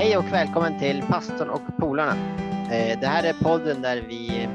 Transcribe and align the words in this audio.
Hej 0.00 0.16
och 0.16 0.32
välkommen 0.32 0.78
till 0.78 1.02
Pastorn 1.02 1.50
och 1.50 1.60
polarna. 1.78 2.16
Eh, 2.72 3.00
det 3.00 3.06
här 3.06 3.24
är 3.24 3.32
podden 3.32 3.82
där 3.82 4.02
vi 4.02 4.44
eh, 4.44 4.50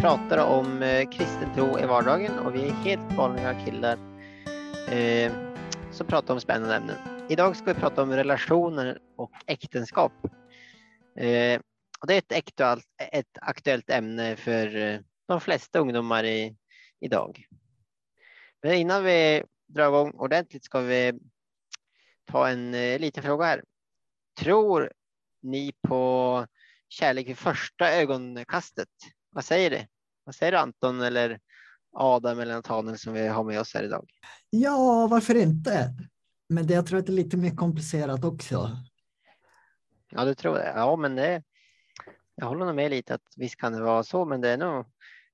pratar 0.00 0.46
om 0.46 0.82
eh, 0.82 1.10
kristen 1.10 1.54
tro 1.54 1.78
i 1.78 1.86
vardagen 1.86 2.38
och 2.38 2.54
vi 2.54 2.68
är 2.68 2.72
helt 2.72 3.12
vanliga 3.12 3.64
killar 3.64 3.98
som 5.92 6.06
pratar 6.06 6.34
om 6.34 6.40
spännande 6.40 6.76
ämnen. 6.76 6.96
Idag 7.28 7.56
ska 7.56 7.72
vi 7.72 7.80
prata 7.80 8.02
om 8.02 8.12
relationer 8.12 8.98
och 9.16 9.30
äktenskap. 9.46 10.12
Och 12.00 12.06
det 12.06 12.14
är 12.14 12.18
ett 12.18 12.32
aktuellt, 12.32 12.86
ett 13.12 13.38
aktuellt 13.40 13.90
ämne 13.90 14.36
för 14.36 14.98
de 15.28 15.40
flesta 15.40 15.78
ungdomar 15.78 16.24
i, 16.24 16.56
idag. 17.00 17.46
Men 18.62 18.74
innan 18.74 19.04
vi 19.04 19.42
drar 19.66 19.88
igång 19.88 20.10
ordentligt 20.10 20.64
ska 20.64 20.80
vi 20.80 21.12
ta 22.24 22.48
en 22.48 22.72
liten 22.72 23.22
fråga 23.22 23.44
här. 23.44 23.62
Tror 24.40 24.92
ni 25.42 25.72
på 25.88 26.46
kärlek 26.88 27.28
vid 27.28 27.38
första 27.38 27.92
ögonkastet? 27.92 28.88
Vad 29.30 29.44
säger 29.44 29.70
det? 29.70 29.86
Vad 30.24 30.34
säger 30.34 30.52
du 30.52 30.58
Anton 30.58 31.00
eller 31.00 31.40
Adam 31.92 32.40
eller 32.40 32.54
Nathaniel 32.54 32.98
som 32.98 33.12
vi 33.12 33.28
har 33.28 33.44
med 33.44 33.60
oss 33.60 33.74
här 33.74 33.84
idag? 33.84 34.10
Ja, 34.50 35.06
varför 35.10 35.34
inte? 35.34 35.94
Men 36.48 36.66
det, 36.66 36.74
jag 36.74 36.86
tror 36.86 36.98
att 36.98 37.06
det 37.06 37.12
är 37.12 37.14
lite 37.14 37.36
mer 37.36 37.56
komplicerat 37.56 38.24
också. 38.24 38.76
Ja, 40.10 40.24
du 40.24 40.34
tror 40.34 40.54
det? 40.54 40.72
Ja, 40.76 40.96
men 40.96 41.14
det, 41.14 41.42
jag 42.34 42.46
håller 42.46 42.66
nog 42.66 42.74
med 42.74 42.90
lite 42.90 43.14
att 43.14 43.34
visst 43.36 43.56
kan 43.56 43.72
det 43.72 43.82
vara 43.82 44.02
så, 44.02 44.24
men 44.24 44.40
det 44.40 44.48
är 44.48 44.56
nog, 44.56 44.86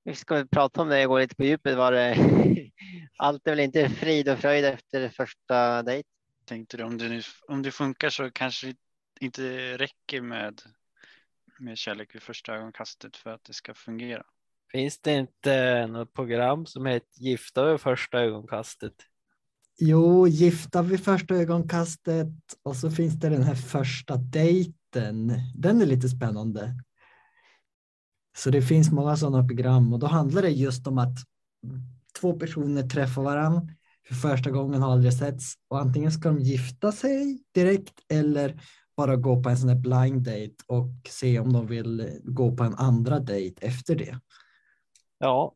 vi 0.03 0.15
ska 0.15 0.35
väl 0.35 0.47
prata 0.47 0.81
om 0.81 0.89
det 0.89 1.05
och 1.05 1.09
gå 1.09 1.19
lite 1.19 1.35
på 1.35 1.43
djupet. 1.43 1.77
Var 1.77 1.91
det, 1.91 2.17
allt 3.17 3.47
är 3.47 3.51
väl 3.51 3.59
inte 3.59 3.89
frid 3.89 4.29
och 4.29 4.39
fröjd 4.39 4.65
efter 4.65 5.09
första 5.09 5.83
dejt? 5.83 6.09
Tänkte 6.45 6.77
du 6.77 6.83
om 6.83 6.97
det, 6.97 7.09
nu, 7.09 7.21
om 7.47 7.61
det 7.61 7.71
funkar 7.71 8.09
så 8.09 8.31
kanske 8.31 8.67
det 8.67 8.75
inte 9.19 9.77
räcker 9.77 10.21
med, 10.21 10.61
med 11.59 11.77
kärlek 11.77 12.15
vid 12.15 12.21
första 12.21 12.55
ögonkastet 12.55 13.17
för 13.17 13.29
att 13.29 13.43
det 13.43 13.53
ska 13.53 13.73
fungera. 13.73 14.25
Finns 14.71 14.99
det 14.99 15.13
inte 15.13 15.87
något 15.87 16.13
program 16.13 16.65
som 16.65 16.85
heter 16.85 17.07
Gifta 17.15 17.71
vid 17.71 17.81
första 17.81 18.19
ögonkastet? 18.19 18.93
Jo, 19.79 20.27
gifta 20.27 20.81
vid 20.81 21.03
första 21.03 21.35
ögonkastet 21.35 22.27
och 22.63 22.75
så 22.75 22.91
finns 22.91 23.13
det 23.13 23.29
den 23.29 23.43
här 23.43 23.55
första 23.55 24.15
dejten. 24.15 25.33
Den 25.55 25.81
är 25.81 25.85
lite 25.85 26.09
spännande. 26.09 26.83
Så 28.37 28.49
det 28.49 28.61
finns 28.61 28.91
många 28.91 29.17
sådana 29.17 29.47
program 29.47 29.93
och 29.93 29.99
då 29.99 30.07
handlar 30.07 30.41
det 30.41 30.49
just 30.49 30.87
om 30.87 30.97
att 30.97 31.17
två 32.19 32.33
personer 32.33 32.83
träffar 32.83 33.21
varandra 33.21 33.67
för 34.07 34.15
första 34.15 34.51
gången 34.51 34.81
har 34.81 34.91
aldrig 34.91 35.13
setts 35.13 35.53
och 35.67 35.79
antingen 35.79 36.11
ska 36.11 36.29
de 36.29 36.39
gifta 36.39 36.91
sig 36.91 37.43
direkt 37.53 37.93
eller 38.09 38.61
bara 38.99 39.15
gå 39.15 39.43
på 39.43 39.49
en 39.49 39.57
sån 39.57 39.69
här 39.69 39.75
blind 39.75 40.21
date 40.21 40.55
och 40.67 40.89
se 41.09 41.39
om 41.39 41.53
de 41.53 41.67
vill 41.67 42.19
gå 42.23 42.55
på 42.55 42.63
en 42.63 42.75
andra 42.75 43.19
dejt 43.19 43.67
efter 43.67 43.95
det. 43.95 44.19
Ja, 45.17 45.55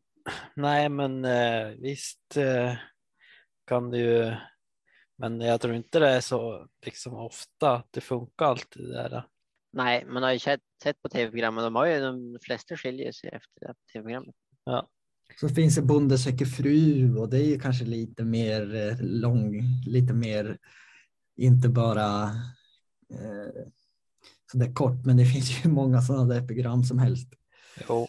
nej 0.56 0.88
men 0.88 1.24
eh, 1.24 1.66
visst 1.78 2.36
eh, 2.36 2.74
kan 3.66 3.90
det 3.90 3.98
ju, 3.98 4.34
men 5.18 5.40
jag 5.40 5.60
tror 5.60 5.74
inte 5.74 5.98
det 5.98 6.08
är 6.08 6.20
så 6.20 6.66
liksom 6.86 7.14
ofta 7.14 7.76
att 7.76 7.88
det 7.90 8.00
funkar 8.00 8.46
alltid 8.46 8.82
det 8.82 8.92
där. 8.92 9.26
Nej, 9.72 10.04
man 10.06 10.22
har 10.22 10.32
ju 10.32 10.38
sett, 10.38 10.60
sett 10.82 11.02
på 11.02 11.08
tv-programmen. 11.08 11.64
De 11.64 11.74
har 11.74 11.86
ju 11.86 12.00
de 12.00 12.38
flesta 12.42 12.76
skiljer 12.76 13.12
sig 13.12 13.30
efter 13.30 13.60
det 13.60 13.74
tv-programmet. 13.92 14.34
Ja, 14.64 14.88
Så 15.40 15.48
finns 15.48 15.76
det 15.76 15.82
Bonde 15.82 16.18
söker 16.18 16.46
fru 16.46 17.16
och 17.16 17.28
det 17.28 17.38
är 17.38 17.46
ju 17.46 17.60
kanske 17.60 17.84
lite 17.84 18.24
mer 18.24 18.74
eh, 18.74 18.96
lång, 19.00 19.62
lite 19.86 20.12
mer, 20.12 20.58
inte 21.36 21.68
bara 21.68 22.30
eh, 23.20 23.66
sådär 24.52 24.74
kort, 24.74 25.04
men 25.04 25.16
det 25.16 25.24
finns 25.34 25.64
ju 25.64 25.70
många 25.70 26.02
sådana 26.02 26.34
där 26.34 26.46
program 26.46 26.84
som 26.84 26.98
helst. 26.98 27.28
jo, 27.88 28.08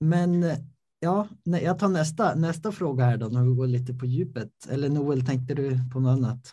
Men 0.00 0.42
eh, 0.42 0.58
ja, 1.00 1.28
jag 1.44 1.78
tar 1.78 1.88
nästa, 1.88 2.34
nästa 2.34 2.72
fråga 2.72 3.04
här 3.04 3.16
då 3.16 3.28
när 3.28 3.42
vi 3.42 3.54
går 3.54 3.66
lite 3.66 3.94
på 3.94 4.06
djupet. 4.06 4.66
Eller 4.70 4.88
Noel, 4.88 5.26
tänkte 5.26 5.54
du 5.54 5.78
på 5.92 6.00
något 6.00 6.10
annat? 6.10 6.52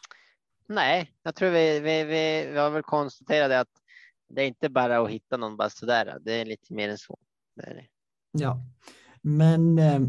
Nej, 0.68 1.12
jag 1.24 1.36
tror 1.36 1.50
vi, 1.50 1.80
vi, 1.80 2.04
vi, 2.04 2.48
vi 2.52 2.58
har 2.58 2.70
väl 2.70 2.84
konstaterat 2.84 3.50
det 3.50 3.60
att 3.60 3.82
det 4.30 4.42
är 4.42 4.48
inte 4.48 4.70
bara 4.70 5.00
att 5.00 5.10
hitta 5.10 5.38
någon 5.38 5.58
bara 5.58 5.70
sådär. 5.70 6.18
Det 6.22 6.34
är 6.34 6.46
lite 6.46 6.74
mer 6.74 6.90
än 6.90 6.98
så. 6.98 7.18
Det 7.56 7.64
är 7.64 7.76
det. 7.76 7.86
Ja, 8.32 8.62
men 9.22 9.80
eh, 9.80 10.00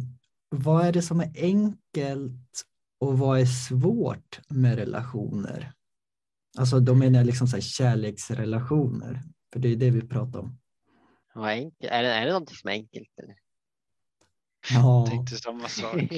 vad 0.48 0.87
är 0.87 0.92
det 0.92 1.03
som 1.03 1.20
är 1.20 1.32
enkelt 1.37 2.64
och 2.98 3.19
vad 3.19 3.41
är 3.41 3.47
svårt 3.47 4.41
med 4.48 4.78
relationer? 4.78 5.72
Alltså 6.59 6.81
då 6.81 6.94
menar 6.94 7.19
jag 7.19 7.26
liksom 7.26 7.47
så 7.47 7.60
kärleksrelationer, 7.60 9.22
för 9.53 9.60
det 9.60 9.69
är 9.69 9.76
det 9.76 9.91
vi 9.91 10.00
pratar 10.00 10.38
om. 10.38 10.59
Vad 11.34 11.48
enkelt? 11.48 11.92
Är, 11.92 12.03
det, 12.03 12.09
är 12.09 12.26
det 12.26 12.32
någonting 12.32 12.56
som 12.56 12.69
är 12.69 12.75
enkelt? 12.75 13.19
Eller? 13.22 13.36
Ja, 14.70 15.06
Tänkte 15.10 15.37
samma 15.37 15.69
sak. 15.69 16.03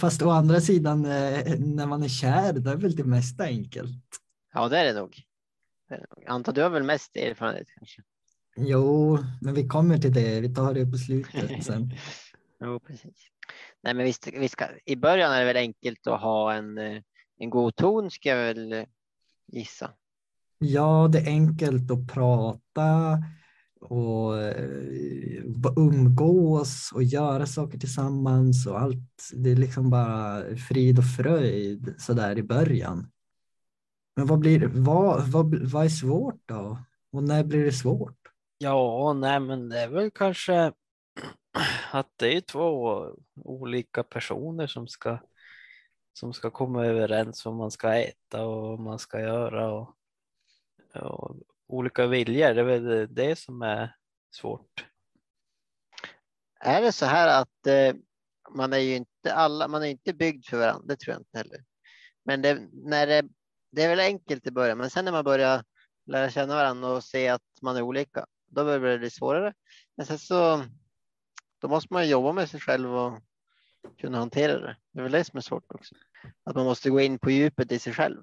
fast 0.00 0.22
å 0.22 0.30
andra 0.30 0.60
sidan 0.60 1.04
eh, 1.04 1.58
när 1.58 1.86
man 1.86 2.02
är 2.02 2.08
kär, 2.08 2.52
då 2.52 2.70
är 2.70 2.76
väl 2.76 2.96
det 2.96 3.04
mesta 3.04 3.44
enkelt. 3.44 4.04
ja, 4.52 4.68
det 4.68 4.78
är 4.78 4.84
det 4.84 5.00
nog. 5.00 5.22
Anton, 6.26 6.54
du 6.54 6.62
har 6.62 6.70
väl 6.70 6.82
mest 6.82 7.16
erfarenhet 7.16 7.68
kanske? 7.78 8.02
Jo, 8.56 9.18
men 9.40 9.54
vi 9.54 9.68
kommer 9.68 9.98
till 9.98 10.12
det. 10.12 10.40
Vi 10.40 10.54
tar 10.54 10.74
det 10.74 10.86
på 10.86 10.98
slutet 10.98 11.64
sen. 11.64 11.94
Jo, 12.60 12.80
precis. 12.80 13.30
Nej, 13.82 13.94
men 13.94 14.04
visst, 14.04 14.26
vi 14.26 14.48
ska, 14.48 14.66
i 14.84 14.96
början 14.96 15.32
är 15.32 15.40
det 15.40 15.46
väl 15.46 15.56
enkelt 15.56 16.06
att 16.06 16.20
ha 16.20 16.54
en, 16.54 16.78
eh, 16.78 17.02
en 17.38 17.50
god 17.50 17.76
ton, 17.76 18.10
ska 18.10 18.28
jag 18.28 18.36
väl 18.36 18.72
eh, 18.72 18.84
gissa. 19.46 19.90
Ja, 20.58 21.08
det 21.12 21.18
är 21.18 21.26
enkelt 21.26 21.90
att 21.90 22.12
prata 22.14 23.18
och 23.80 24.42
eh, 24.42 25.42
umgås 25.76 26.92
och 26.94 27.02
göra 27.02 27.46
saker 27.46 27.78
tillsammans 27.78 28.66
och 28.66 28.80
allt. 28.80 29.30
Det 29.34 29.50
är 29.50 29.56
liksom 29.56 29.90
bara 29.90 30.56
frid 30.68 30.98
och 30.98 31.16
fröjd 31.16 31.94
så 31.98 32.12
där 32.12 32.38
i 32.38 32.42
början. 32.42 33.10
Men 34.16 34.26
vad 34.26 34.38
blir 34.38 34.66
vad, 34.66 35.28
vad, 35.28 35.54
vad 35.54 35.84
är 35.84 35.88
svårt 35.88 36.42
då? 36.46 36.78
Och 37.12 37.22
när 37.22 37.44
blir 37.44 37.64
det 37.64 37.72
svårt? 37.72 38.26
ja, 38.58 39.12
nej 39.12 39.40
men 39.40 39.68
det 39.68 39.80
är 39.80 39.88
väl 39.88 40.10
kanske 40.10 40.72
att 41.92 42.08
det 42.16 42.36
är 42.36 42.40
två 42.40 43.04
olika 43.44 44.02
personer 44.02 44.66
som 44.66 44.88
ska 44.88 45.18
som 46.16 46.32
ska 46.32 46.50
komma 46.50 46.86
överens 46.86 47.44
vad 47.44 47.54
man 47.54 47.70
ska 47.70 47.94
äta 47.94 48.46
och 48.46 48.62
vad 48.62 48.80
man 48.80 48.98
ska 48.98 49.20
göra 49.20 49.72
och, 49.72 49.96
och 50.94 51.36
olika 51.68 52.06
viljor. 52.06 52.54
Det 52.54 52.60
är 52.60 52.64
väl 52.64 53.14
det 53.14 53.38
som 53.38 53.62
är 53.62 53.96
svårt. 54.34 54.86
Är 56.60 56.82
det 56.82 56.92
så 56.92 57.06
här 57.06 57.40
att 57.42 57.66
eh, 57.66 57.94
man 58.50 58.72
är 58.72 58.78
ju 58.78 58.96
inte 58.96 59.34
alla, 59.34 59.68
man 59.68 59.82
är 59.82 59.86
inte 59.86 60.14
byggd 60.14 60.46
för 60.46 60.58
varandra, 60.58 60.86
det 60.86 60.96
tror 60.96 61.12
jag 61.12 61.20
inte 61.20 61.38
heller. 61.38 61.64
Men 62.24 62.42
det, 62.42 62.68
när 62.72 63.06
det, 63.06 63.28
det 63.70 63.82
är 63.82 63.88
väl 63.88 64.00
enkelt 64.00 64.46
i 64.46 64.50
början, 64.50 64.78
men 64.78 64.90
sen 64.90 65.04
när 65.04 65.12
man 65.12 65.24
börjar 65.24 65.64
lära 66.06 66.30
känna 66.30 66.54
varandra 66.54 66.88
och 66.88 67.04
se 67.04 67.28
att 67.28 67.62
man 67.62 67.76
är 67.76 67.82
olika, 67.82 68.26
då 68.46 68.64
börjar 68.64 68.80
det 68.80 68.98
bli 68.98 69.10
svårare. 69.10 69.54
Men 69.96 70.06
sen 70.06 70.18
så, 70.18 70.64
då 71.60 71.68
måste 71.68 71.94
man 71.94 72.04
ju 72.04 72.10
jobba 72.10 72.32
med 72.32 72.50
sig 72.50 72.60
själv 72.60 72.94
och 72.94 73.18
kunna 73.98 74.18
hantera 74.18 74.60
det. 74.60 74.76
Det 74.92 74.98
är 74.98 75.02
väl 75.02 75.12
det 75.12 75.24
som 75.24 75.36
är 75.36 75.40
svårt 75.40 75.74
också. 75.74 75.94
Att 76.44 76.56
man 76.56 76.64
måste 76.64 76.90
gå 76.90 77.00
in 77.00 77.18
på 77.18 77.30
djupet 77.30 77.72
i 77.72 77.78
sig 77.78 77.92
själv. 77.92 78.22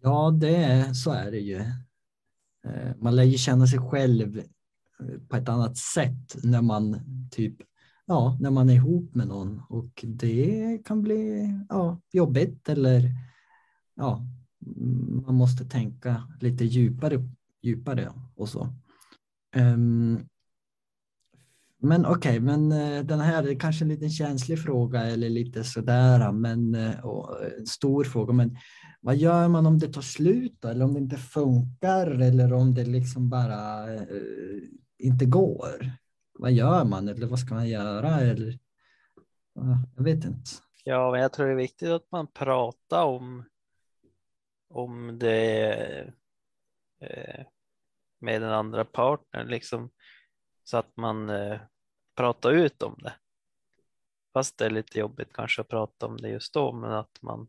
Ja, 0.00 0.30
det 0.30 0.56
är, 0.56 0.92
så 0.92 1.10
är 1.10 1.30
det 1.30 1.40
ju. 1.40 1.56
Eh, 2.66 2.96
man 2.98 3.16
lär 3.16 3.22
ju 3.22 3.38
känna 3.38 3.66
sig 3.66 3.78
själv 3.78 4.38
eh, 4.38 5.18
på 5.28 5.36
ett 5.36 5.48
annat 5.48 5.76
sätt 5.76 6.36
när 6.44 6.62
man 6.62 7.00
typ 7.30 7.56
ja, 8.06 8.38
när 8.40 8.50
man 8.50 8.70
är 8.70 8.74
ihop 8.74 9.14
med 9.14 9.28
någon 9.28 9.62
och 9.68 10.04
det 10.04 10.78
kan 10.84 11.02
bli 11.02 11.48
ja, 11.68 12.00
jobbigt 12.12 12.68
eller 12.68 13.10
ja, 13.94 14.26
man 15.26 15.34
måste 15.34 15.64
tänka 15.64 16.28
lite 16.40 16.64
djupare, 16.64 17.28
djupare 17.62 18.12
och 18.34 18.48
så. 18.48 18.68
Ehm, 19.54 20.26
men 21.82 22.06
okej, 22.06 22.40
men 22.40 22.72
eh, 22.72 23.04
den 23.04 23.20
här 23.20 23.48
är 23.48 23.60
kanske 23.60 23.84
en 23.84 23.88
liten 23.88 24.10
känslig 24.10 24.62
fråga 24.62 25.00
eller 25.00 25.28
lite 25.28 25.64
sådär, 25.64 26.20
ah, 26.20 26.32
men 26.32 26.74
eh, 26.74 27.06
och, 27.06 27.44
eh, 27.44 27.52
en 27.58 27.66
stor 27.66 28.04
fråga. 28.04 28.32
Men 28.32 28.56
vad 29.00 29.16
gör 29.16 29.48
man 29.48 29.66
om 29.66 29.78
det 29.78 29.92
tar 29.92 30.02
slut 30.02 30.56
då? 30.60 30.68
Eller 30.68 30.84
om 30.84 30.94
det 30.94 31.00
inte 31.00 31.16
funkar 31.16 32.06
eller 32.06 32.52
om 32.52 32.74
det 32.74 32.84
liksom 32.84 33.30
bara 33.30 33.86
inte 34.98 35.24
går? 35.24 35.90
Vad 36.38 36.52
gör 36.52 36.84
man 36.84 37.08
eller 37.08 37.26
vad 37.26 37.38
ska 37.38 37.54
man 37.54 37.68
göra? 37.68 38.20
Eller, 38.20 38.58
jag 39.96 40.04
vet 40.04 40.24
inte. 40.24 40.50
Ja, 40.84 41.10
men 41.10 41.20
jag 41.20 41.32
tror 41.32 41.46
det 41.46 41.52
är 41.52 41.56
viktigt 41.56 41.88
att 41.88 42.10
man 42.12 42.26
pratar 42.26 43.04
om 43.04 43.44
om 44.68 45.18
det 45.18 46.12
med 48.20 48.42
den 48.42 48.52
andra 48.52 48.84
partnern 48.84 49.48
liksom 49.48 49.90
så 50.64 50.76
att 50.76 50.96
man 50.96 51.30
eh, 51.30 51.60
pratar 52.14 52.52
ut 52.52 52.82
om 52.82 52.98
det. 53.02 53.14
Fast 54.32 54.58
det 54.58 54.66
är 54.66 54.70
lite 54.70 54.98
jobbigt 54.98 55.32
kanske 55.32 55.60
att 55.62 55.68
prata 55.68 56.06
om 56.06 56.16
det 56.16 56.28
just 56.28 56.52
då, 56.54 56.72
men 56.72 56.92
att 56.92 57.22
man 57.22 57.48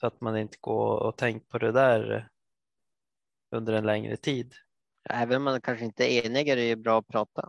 så 0.00 0.06
att 0.06 0.20
man 0.20 0.36
inte 0.36 0.56
går 0.60 0.98
och 0.98 1.16
tänker 1.16 1.46
på 1.46 1.58
det 1.58 1.72
där 1.72 2.28
under 3.50 3.72
en 3.72 3.86
längre 3.86 4.16
tid. 4.16 4.54
Även 5.10 5.36
om 5.36 5.42
man 5.42 5.60
kanske 5.60 5.84
inte 5.84 6.12
är 6.12 6.26
enig 6.26 6.48
är 6.48 6.56
det 6.56 6.66
ju 6.66 6.76
bra 6.76 6.98
att 6.98 7.08
prata 7.08 7.48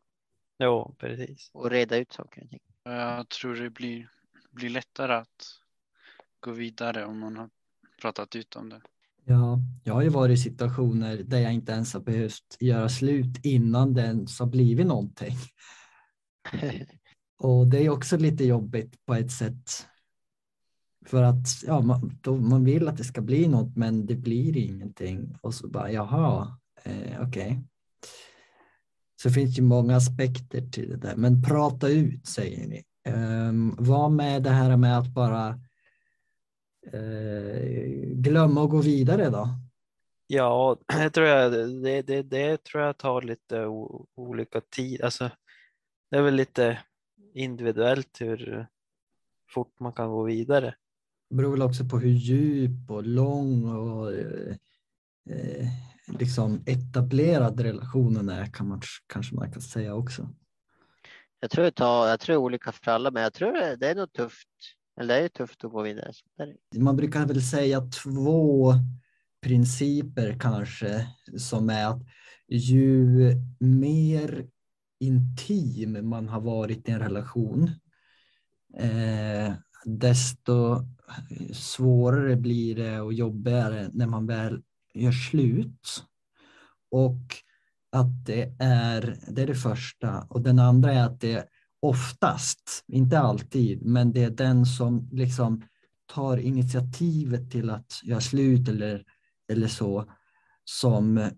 Jo, 0.59 0.95
precis. 0.99 1.49
och 1.53 1.69
reda 1.69 1.97
ut 1.97 2.13
saker 2.13 2.43
och 2.43 2.49
ting. 2.49 2.59
Jag 2.83 3.29
tror 3.29 3.55
det 3.55 3.69
blir, 3.69 4.09
blir 4.51 4.69
lättare 4.69 5.13
att 5.13 5.59
gå 6.39 6.51
vidare 6.51 7.05
om 7.05 7.19
man 7.19 7.37
har 7.37 7.49
pratat 8.01 8.35
ut 8.35 8.55
om 8.55 8.69
det. 8.69 8.81
Ja, 9.25 9.59
jag 9.83 9.93
har 9.93 10.01
ju 10.01 10.09
varit 10.09 10.39
i 10.39 10.41
situationer 10.41 11.17
där 11.17 11.39
jag 11.39 11.53
inte 11.53 11.71
ens 11.71 11.93
har 11.93 12.01
behövt 12.01 12.57
göra 12.59 12.89
slut 12.89 13.45
innan 13.45 13.93
det 13.93 14.01
ens 14.01 14.39
har 14.39 14.47
blivit 14.47 14.87
någonting. 14.87 15.35
Och 17.37 17.67
det 17.67 17.85
är 17.85 17.89
också 17.89 18.17
lite 18.17 18.43
jobbigt 18.43 19.05
på 19.05 19.13
ett 19.13 19.31
sätt. 19.31 19.87
För 21.05 21.23
att 21.23 21.47
ja, 21.65 21.81
man, 21.81 22.19
då, 22.21 22.35
man 22.35 22.65
vill 22.65 22.87
att 22.87 22.97
det 22.97 23.03
ska 23.03 23.21
bli 23.21 23.47
något 23.47 23.75
men 23.75 24.05
det 24.05 24.15
blir 24.15 24.57
ingenting. 24.57 25.37
Och 25.41 25.53
så 25.53 25.67
bara 25.67 25.91
jaha, 25.91 26.57
eh, 26.83 27.21
okej. 27.21 27.63
Så 29.21 29.27
det 29.27 29.33
finns 29.33 29.57
ju 29.57 29.61
många 29.61 29.95
aspekter 29.95 30.61
till 30.61 30.89
det 30.89 30.97
där. 30.97 31.15
Men 31.15 31.43
prata 31.43 31.87
ut 31.87 32.27
säger 32.27 32.67
ni. 32.67 32.83
Um, 33.09 33.75
vad 33.79 34.11
med 34.11 34.43
det 34.43 34.49
här 34.49 34.77
med 34.77 34.97
att 34.97 35.07
bara 35.07 35.47
eh, 36.93 37.59
glömma 38.13 38.61
och 38.61 38.69
gå 38.69 38.81
vidare 38.81 39.29
då? 39.29 39.49
Ja, 40.27 40.77
det 40.87 41.09
tror 41.09 41.27
jag, 41.27 41.51
det, 41.51 42.01
det, 42.01 42.21
det 42.21 42.63
tror 42.63 42.83
jag 42.83 42.97
tar 42.97 43.21
lite 43.21 43.65
olika 44.15 44.61
tid. 44.61 45.01
Alltså, 45.01 45.29
det 46.09 46.17
är 46.17 46.21
väl 46.21 46.35
lite 46.35 46.79
individuellt 47.33 48.21
hur 48.21 48.67
fort 49.49 49.79
man 49.79 49.93
kan 49.93 50.09
gå 50.09 50.23
vidare. 50.23 50.75
Det 51.29 51.35
beror 51.35 51.51
väl 51.51 51.61
också 51.61 51.85
på 51.85 51.99
hur 51.99 52.09
djup 52.09 52.91
och 52.91 53.03
lång 53.03 53.65
och 53.65 54.13
eh, 54.13 54.55
liksom 56.07 56.63
etablerad 56.65 57.59
relationen 57.59 58.29
är 58.29 58.45
kan 58.45 58.67
man 58.67 58.81
kanske 59.07 59.35
man 59.35 59.51
kan 59.51 59.61
säga 59.61 59.93
också. 59.93 60.29
Jag 61.39 61.51
tror 61.51 61.63
det, 61.63 61.71
tar, 61.71 62.07
jag 62.07 62.19
tror 62.19 62.37
olika 62.37 62.71
för 62.71 62.91
alla, 62.91 63.11
men 63.11 63.23
jag 63.23 63.33
tror 63.33 63.51
det, 63.51 63.75
det 63.75 63.87
är 63.87 63.95
nog 63.95 64.13
tufft. 64.13 64.47
Eller 64.99 65.19
det 65.19 65.25
är 65.25 65.29
tufft 65.29 65.63
att 65.63 65.71
gå 65.71 65.81
vidare. 65.81 66.11
Man 66.75 66.95
brukar 66.95 67.25
väl 67.25 67.41
säga 67.41 67.81
två 68.03 68.73
principer 69.41 70.37
kanske 70.39 71.07
som 71.37 71.69
är 71.69 71.85
att 71.85 72.01
ju 72.47 73.17
mer 73.59 74.47
intim 74.99 76.09
man 76.09 76.29
har 76.29 76.41
varit 76.41 76.89
i 76.89 76.91
en 76.91 76.99
relation 76.99 77.69
eh, 78.77 79.53
desto 79.85 80.85
svårare 81.53 82.35
blir 82.35 82.75
det 82.75 83.01
och 83.01 83.13
jobbigare 83.13 83.89
när 83.93 84.07
man 84.07 84.27
väl 84.27 84.61
gör 84.93 85.11
slut. 85.11 86.03
Och 86.91 87.35
att 87.91 88.25
det 88.25 88.55
är 88.59 89.17
det, 89.27 89.41
är 89.41 89.47
det 89.47 89.55
första. 89.55 90.21
Och 90.29 90.41
den 90.41 90.59
andra 90.59 90.93
är 90.93 91.03
att 91.03 91.21
det 91.21 91.45
oftast, 91.79 92.83
inte 92.87 93.19
alltid, 93.19 93.85
men 93.85 94.11
det 94.11 94.23
är 94.23 94.29
den 94.29 94.65
som 94.65 95.09
liksom 95.11 95.63
tar 96.05 96.37
initiativet 96.37 97.51
till 97.51 97.69
att 97.69 98.01
göra 98.03 98.21
slut 98.21 98.69
eller, 98.69 99.03
eller 99.51 99.67
så 99.67 100.05
som 100.63 101.17
eh, 101.17 101.31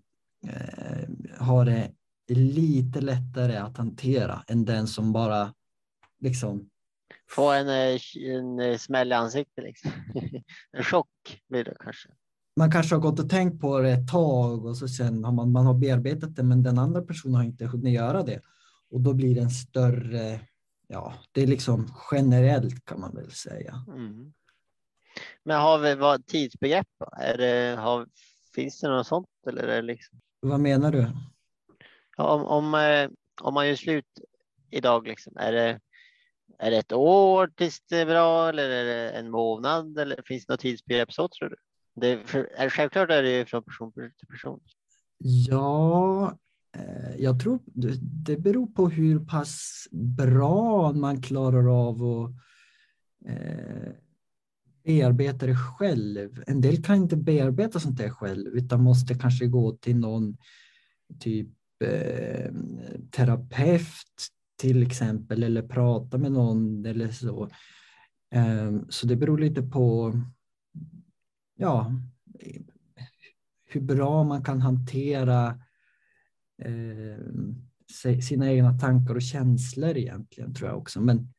har 1.38 1.66
det 1.66 1.92
lite 2.36 3.02
lättare 3.02 3.58
att 3.58 3.78
hantera 3.78 4.44
än 4.48 4.66
den 4.66 4.88
som 4.88 5.14
bara 5.14 5.54
liksom 6.20 6.70
Få 7.30 7.52
en, 7.52 7.70
eh, 7.70 8.00
en 8.16 8.60
eh, 8.60 8.78
smäll 8.78 9.12
i 9.12 9.16
ansiktet 9.16 9.64
liksom. 9.64 9.92
En 10.72 10.84
chock 10.84 11.42
blir 11.50 11.64
det 11.64 11.76
kanske. 11.80 12.10
man 12.56 12.72
kanske 12.72 12.96
har 12.96 13.02
gått 13.02 13.20
och 13.20 13.30
tänkt 13.30 13.62
på 13.62 13.80
det 13.80 13.92
ett 13.92 14.08
tag 14.08 14.66
och 14.66 14.78
så 14.78 14.88
sen 14.88 15.24
har 15.24 15.32
man, 15.32 15.52
man 15.52 15.66
har 15.66 15.74
bearbetat 15.74 16.36
det 16.36 16.44
men 16.44 16.64
den 16.64 16.80
andra 16.80 17.02
personen 17.02 17.36
har 17.36 17.44
inte 17.44 17.66
hunnit 17.66 17.94
göra 17.94 18.24
det. 18.24 18.42
Och 18.90 19.02
då 19.02 19.14
blir 19.14 19.36
det 19.36 19.42
en 19.42 19.50
större, 19.50 20.40
ja 20.88 21.14
det 21.32 21.42
är 21.42 21.48
liksom 21.48 21.94
generellt 22.12 22.86
kan 22.86 23.00
man 23.00 23.16
väl 23.16 23.32
säga. 23.32 23.86
Mm. 23.88 24.34
Men 25.44 25.62
har 25.62 25.80
vi 25.80 25.96
vad 25.96 26.26
tidsbegrepp? 26.26 26.88
Är 27.18 27.38
det, 27.38 27.76
har, 27.82 28.08
finns 28.56 28.80
det 28.82 28.88
något 28.88 29.08
sånt 29.08 29.28
eller 29.48 29.64
är 29.64 29.76
det 29.76 29.82
liksom? 29.82 30.20
Vad 30.40 30.60
menar 30.60 30.92
du? 30.92 31.08
Om, 32.18 32.46
om, 32.46 32.74
eh, 32.74 33.10
om 33.42 33.54
man 33.54 33.68
gör 33.68 33.76
slut 33.76 34.06
idag, 34.70 35.08
liksom, 35.08 35.38
är, 35.38 35.52
det, 35.52 35.80
är 36.60 36.72
det 36.72 36.78
ett 36.78 36.94
år 36.94 37.52
tills 37.56 37.82
det 37.90 37.98
är 37.98 38.06
bra 38.06 38.50
eller 38.50 38.70
är 38.70 38.86
det 38.86 39.10
en 39.12 39.30
månad? 39.30 39.98
Eller 39.98 40.22
finns 40.26 40.46
det 40.46 40.54
något 40.54 40.60
tidsbegrepp 40.60 41.14
så 41.14 41.28
tror 41.28 41.50
du? 41.50 41.56
Det, 42.02 42.28
för, 42.28 42.50
är, 42.56 42.70
självklart 42.70 43.10
är 43.10 43.24
det 43.24 43.38
ju 43.38 43.46
från 43.46 43.64
person 43.64 43.92
till 43.92 44.28
person. 44.30 44.60
Ja, 45.18 46.38
eh, 46.78 47.16
jag 47.18 47.40
tror 47.40 47.60
det- 47.66 48.38
beror 48.38 48.68
på 48.68 48.90
hur 48.90 49.20
pass 49.20 49.88
bra 49.92 50.92
man 50.92 51.22
klarar 51.22 51.88
av 51.88 52.04
att 52.04 52.32
eh, 53.30 53.92
bearbeta 54.84 55.46
det 55.46 55.56
själv. 55.56 56.44
En 56.48 56.62
del 56.62 56.84
kan 56.84 56.96
inte 56.96 57.18
bearbeta 57.18 57.80
sånt 57.80 57.98
där 57.98 58.10
själv 58.10 58.48
utan 58.48 58.84
måste 58.84 59.16
kanske 59.16 59.48
gå 59.48 59.72
till 59.72 59.98
någon 59.98 60.38
typ 61.20 61.48
eh, 61.80 62.52
terapeut 63.12 64.28
till 64.58 64.84
exempel 64.84 65.44
eller 65.44 65.62
prata 65.62 66.18
med 66.18 66.32
någon 66.32 66.86
eller 66.86 67.12
så. 67.12 67.50
Eh, 68.32 68.80
så 68.90 69.08
det 69.08 69.16
beror 69.16 69.38
lite 69.38 69.62
på 69.62 70.14
ja, 71.56 71.92
hur 73.66 73.82
bra 73.82 74.24
man 74.24 74.44
kan 74.44 74.62
hantera 74.62 75.60
eh, 76.62 77.18
sina 78.22 78.52
egna 78.52 78.80
tankar 78.80 79.16
och 79.16 79.22
känslor 79.22 79.98
egentligen 79.98 80.54
tror 80.54 80.70
jag 80.70 80.78
också. 80.78 81.02
Men 81.02 81.34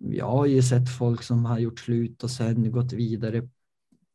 jag 0.00 0.30
har 0.30 0.46
ju 0.46 0.62
sett 0.62 0.88
folk 0.98 1.22
som 1.22 1.44
har 1.44 1.58
gjort 1.58 1.80
slut 1.80 2.24
och 2.24 2.30
sen 2.30 2.72
gått 2.72 2.92
vidare 2.92 3.48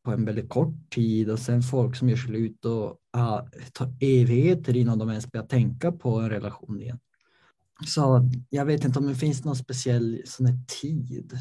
på 0.04 0.12
en 0.12 0.26
väldigt 0.26 0.50
kort 0.50 0.90
tid 0.90 1.30
och 1.30 1.40
sen 1.40 1.62
folk 1.62 1.96
som 1.96 2.10
gör 2.10 2.18
slut 2.18 2.66
och 2.66 2.98
ah, 3.14 3.48
tar 3.74 3.94
evigheter 4.00 4.78
innan 4.78 5.00
de 5.00 5.10
ens 5.10 5.32
börjar 5.32 5.46
tänka 5.46 5.92
på 5.92 6.20
en 6.20 6.30
relation 6.30 6.82
igen. 6.82 7.00
Så 7.86 8.30
jag 8.50 8.66
vet 8.66 8.84
inte 8.84 9.00
om 9.00 9.08
det 9.08 9.16
finns 9.16 9.46
någon 9.46 9.56
speciell 9.56 10.22
sån 10.26 10.46
här 10.46 10.58
tid. 10.82 11.38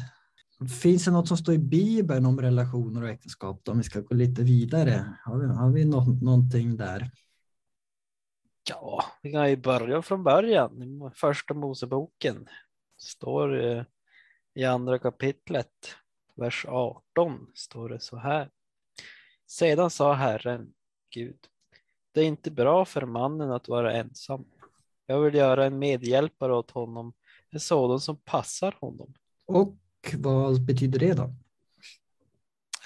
Finns 0.81 1.05
det 1.05 1.11
något 1.11 1.27
som 1.27 1.37
står 1.37 1.55
i 1.55 1.59
Bibeln 1.59 2.25
om 2.25 2.41
relationer 2.41 3.03
och 3.03 3.09
äktenskap? 3.09 3.61
Då, 3.63 3.71
om 3.71 3.77
vi 3.77 3.83
ska 3.83 4.01
gå 4.01 4.15
lite 4.15 4.43
vidare. 4.43 5.17
Har 5.25 5.37
vi, 5.37 5.47
har 5.47 5.71
vi 5.71 5.85
nå, 5.85 6.03
någonting 6.21 6.77
där? 6.77 7.11
Ja, 8.69 9.03
vi 9.21 9.31
kan 9.31 9.49
ju 9.49 9.57
börja 9.57 10.01
från 10.01 10.23
början. 10.23 10.83
I 10.83 11.09
Första 11.15 11.53
Moseboken 11.53 12.47
står 12.97 13.65
eh, 13.65 13.83
i 14.53 14.63
andra 14.63 14.99
kapitlet, 14.99 15.95
vers 16.35 16.65
18, 16.69 17.47
står 17.53 17.89
det 17.89 17.99
så 17.99 18.17
här. 18.17 18.49
Sedan 19.47 19.89
sa 19.89 20.13
Herren, 20.13 20.73
Gud, 21.13 21.37
det 22.13 22.21
är 22.21 22.25
inte 22.25 22.51
bra 22.51 22.85
för 22.85 23.05
mannen 23.05 23.51
att 23.51 23.67
vara 23.67 23.93
ensam. 23.93 24.45
Jag 25.05 25.21
vill 25.21 25.33
göra 25.33 25.65
en 25.65 25.79
medhjälpare 25.79 26.53
åt 26.53 26.71
honom, 26.71 27.13
en 27.49 27.59
sådan 27.59 27.99
som 27.99 28.17
passar 28.17 28.75
honom. 28.79 29.13
Och 29.45 29.75
vad 30.17 30.65
betyder 30.65 30.99
det 30.99 31.13
då? 31.13 31.33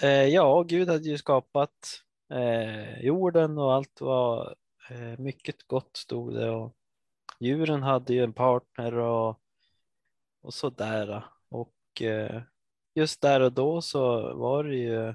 Eh, 0.02 0.24
ja, 0.24 0.62
Gud 0.62 0.88
hade 0.88 1.08
ju 1.08 1.18
skapat 1.18 2.02
eh, 2.32 3.00
jorden 3.00 3.58
och 3.58 3.74
allt 3.74 4.00
var 4.00 4.54
eh, 4.90 5.18
mycket 5.18 5.66
gott 5.66 5.96
stod 5.96 6.34
det 6.34 6.50
och 6.50 6.76
djuren 7.40 7.82
hade 7.82 8.14
ju 8.14 8.24
en 8.24 8.32
partner 8.32 8.94
och, 8.94 9.40
och 10.42 10.54
sådär. 10.54 11.24
Och 11.48 12.02
eh, 12.02 12.42
just 12.94 13.20
där 13.20 13.40
och 13.40 13.52
då 13.52 13.82
så 13.82 14.34
var 14.34 14.64
det 14.64 14.76
ju 14.76 15.14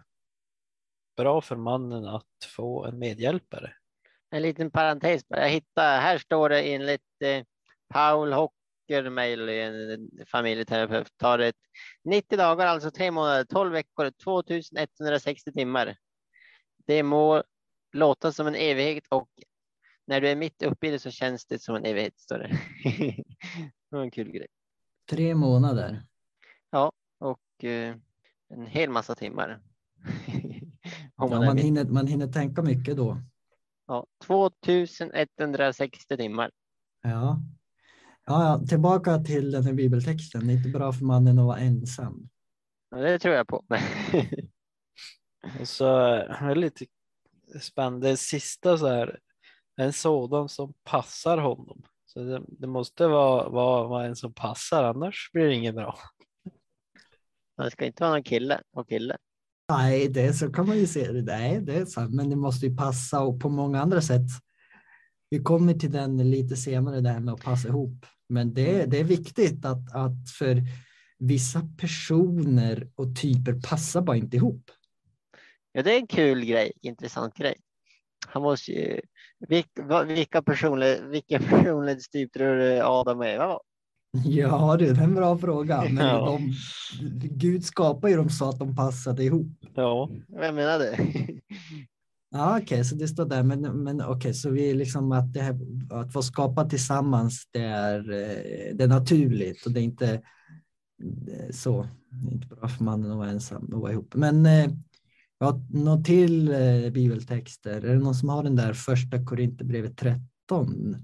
bra 1.17 1.41
för 1.41 1.55
mannen 1.55 2.05
att 2.05 2.45
få 2.55 2.85
en 2.85 2.99
medhjälpare. 2.99 3.73
En 4.33 4.41
liten 4.41 4.71
parentes 4.71 5.27
bara. 5.27 5.41
Jag 5.41 5.49
hittade, 5.49 6.01
här 6.01 6.17
står 6.17 6.49
det 6.49 6.73
enligt 6.73 7.01
eh, 7.19 7.43
Paul 7.89 8.33
Hockermeil, 8.33 9.49
en 9.49 10.09
familjeterapeut, 10.27 11.17
tar 11.17 11.37
det 11.37 11.53
90 12.03 12.37
dagar, 12.37 12.67
alltså 12.67 12.91
tre 12.91 13.11
månader, 13.11 13.43
12 13.43 13.71
veckor, 13.71 14.11
2160 14.23 15.51
timmar. 15.51 15.97
Det 16.85 17.03
må 17.03 17.43
låta 17.91 18.31
som 18.31 18.47
en 18.47 18.55
evighet 18.55 19.03
och 19.09 19.29
när 20.07 20.21
du 20.21 20.29
är 20.29 20.35
mitt 20.35 20.63
uppe 20.63 20.87
i 20.87 20.91
det 20.91 20.99
så 20.99 21.11
känns 21.11 21.45
det 21.45 21.59
som 21.59 21.75
en 21.75 21.85
evighet, 21.85 22.19
står 22.19 22.37
det. 22.37 22.59
det 23.89 23.95
var 23.97 24.01
en 24.01 24.11
kul 24.11 24.31
grej. 24.31 24.47
Tre 25.09 25.35
månader. 25.35 26.03
Och 27.19 27.63
eh, 27.63 27.95
en 28.49 28.65
hel 28.65 28.89
massa 28.89 29.15
timmar. 29.15 29.61
Ja, 31.15 31.27
man 31.27 31.57
hinner, 31.57 31.85
man 31.85 32.07
hinner 32.07 32.27
tänka 32.27 32.61
mycket 32.61 32.97
då. 32.97 33.17
Ja, 33.87 34.05
2160 34.25 36.17
timmar. 36.17 36.51
Ja. 37.01 37.41
Ja, 38.25 38.43
ja, 38.43 38.67
tillbaka 38.67 39.17
till 39.17 39.51
den 39.51 39.63
här 39.63 39.73
bibeltexten. 39.73 40.47
Det 40.47 40.53
är 40.53 40.57
inte 40.57 40.69
bra 40.69 40.93
för 40.93 41.05
mannen 41.05 41.39
att 41.39 41.45
vara 41.45 41.57
ensam. 41.57 42.29
Ja, 42.89 42.97
det 42.97 43.19
tror 43.19 43.35
jag 43.35 43.47
på. 43.47 43.63
Och 45.59 45.67
så 45.67 45.85
är 45.95 46.47
det 46.49 46.55
lite 46.55 46.85
spännande. 47.61 48.09
Det 48.09 48.17
sista 48.17 48.77
så 48.77 48.87
här, 48.87 49.19
en 49.75 49.93
sådan 49.93 50.49
som 50.49 50.73
passar 50.83 51.37
honom. 51.37 51.83
Så 52.05 52.23
det, 52.23 52.41
det 52.47 52.67
måste 52.67 53.07
vara, 53.07 53.49
vara, 53.49 53.87
vara 53.87 54.05
en 54.05 54.15
som 54.15 54.33
passar, 54.33 54.83
annars 54.83 55.29
blir 55.33 55.45
det 55.45 55.53
inget 55.53 55.75
bra. 55.75 55.97
Man 57.57 57.71
ska 57.71 57.85
inte 57.85 58.03
vara 58.03 58.13
någon 58.13 58.23
kille 58.23 58.61
och 58.71 58.89
kille. 58.89 59.17
Nej, 59.69 60.07
det 60.07 60.33
så 60.33 60.51
kan 60.51 60.67
man 60.67 60.77
ju 60.77 60.87
se 60.87 61.11
det. 61.11 61.21
Nej, 61.21 61.61
det 61.61 61.75
är 61.75 61.85
sant, 61.85 62.13
men 62.13 62.29
det 62.29 62.35
måste 62.35 62.65
ju 62.65 62.75
passa 62.75 63.21
och 63.21 63.41
på 63.41 63.49
många 63.49 63.81
andra 63.81 64.01
sätt. 64.01 64.27
Vi 65.29 65.39
kommer 65.39 65.73
till 65.73 65.91
den 65.91 66.31
lite 66.31 66.55
senare, 66.55 67.01
det 67.01 67.09
här 67.09 67.19
med 67.19 67.33
att 67.33 67.43
passa 67.43 67.67
ihop. 67.67 68.05
Men 68.29 68.53
det, 68.53 68.85
det 68.85 68.99
är 68.99 69.03
viktigt 69.03 69.65
att, 69.65 69.95
att 69.95 70.31
för 70.37 70.61
vissa 71.19 71.61
personer 71.77 72.89
och 72.95 73.15
typer 73.21 73.61
passar 73.69 74.01
bara 74.01 74.17
inte 74.17 74.37
ihop. 74.37 74.71
Ja, 75.71 75.83
det 75.83 75.93
är 75.93 75.99
en 75.99 76.07
kul 76.07 76.45
grej, 76.45 76.71
intressant 76.81 77.35
grej. 77.35 77.55
Han 78.27 78.41
måste 78.41 78.71
ju, 78.71 79.01
vilka, 79.39 80.03
vilka 80.03 80.41
personlighet, 80.41 81.01
vilken 81.01 81.43
personlighetstyp 81.49 82.33
tror 82.33 82.55
du 82.55 82.81
Adam 82.81 83.19
och 83.19 83.25
Eva 83.25 83.47
var? 83.47 83.61
Ja, 84.25 84.77
det 84.79 84.87
är 84.87 85.01
en 85.03 85.15
bra 85.15 85.37
fråga. 85.37 85.81
Men 85.91 86.05
Ja. 86.05 86.25
de, 86.25 86.53
Gud 87.27 87.65
skapar 87.65 88.07
ju 88.09 88.15
dem 88.15 88.29
så 88.29 88.49
att 88.49 88.59
de 88.59 88.75
passade 88.75 89.23
ihop. 89.23 89.47
Ja, 89.75 90.09
Vem 90.39 90.55
menar 90.55 90.79
du? 90.79 90.95
Ja, 92.35 92.59
okej, 92.61 92.85
så 92.85 92.95
det 92.95 93.07
står 93.07 93.25
där. 93.25 93.43
Men, 93.43 93.61
men 93.61 94.01
okej, 94.01 94.33
så 94.33 94.49
vi 94.49 94.71
är 94.71 94.75
liksom 94.75 95.11
att 95.11 95.33
det 95.33 95.41
här 95.41 95.59
att 95.89 96.13
få 96.13 96.21
skapa 96.21 96.69
tillsammans, 96.69 97.47
det 97.51 97.59
är, 97.63 97.99
eh, 98.11 98.75
det 98.75 98.83
är 98.83 98.87
naturligt 98.87 99.65
och 99.65 99.71
det 99.71 99.79
är 99.79 99.83
inte 99.83 100.13
eh, 100.13 101.51
så. 101.51 101.87
Det 102.09 102.27
är 102.29 102.33
inte 102.33 102.47
bra 102.47 102.67
för 102.67 102.83
mannen 102.83 103.11
att 103.11 103.17
vara 103.17 103.29
ensam 103.29 103.65
och 103.65 103.81
vara 103.81 103.91
ihop. 103.91 104.15
Men 104.15 104.45
eh, 104.45 104.69
ja, 105.39 105.61
något 105.69 106.05
till 106.05 106.49
bibeltexter. 106.93 107.81
Är 107.85 107.93
det 107.95 108.03
någon 108.03 108.15
som 108.15 108.29
har 108.29 108.43
den 108.43 108.55
där 108.55 108.73
första 108.73 109.25
Korinthierbrevet 109.25 109.97
13? 109.97 110.95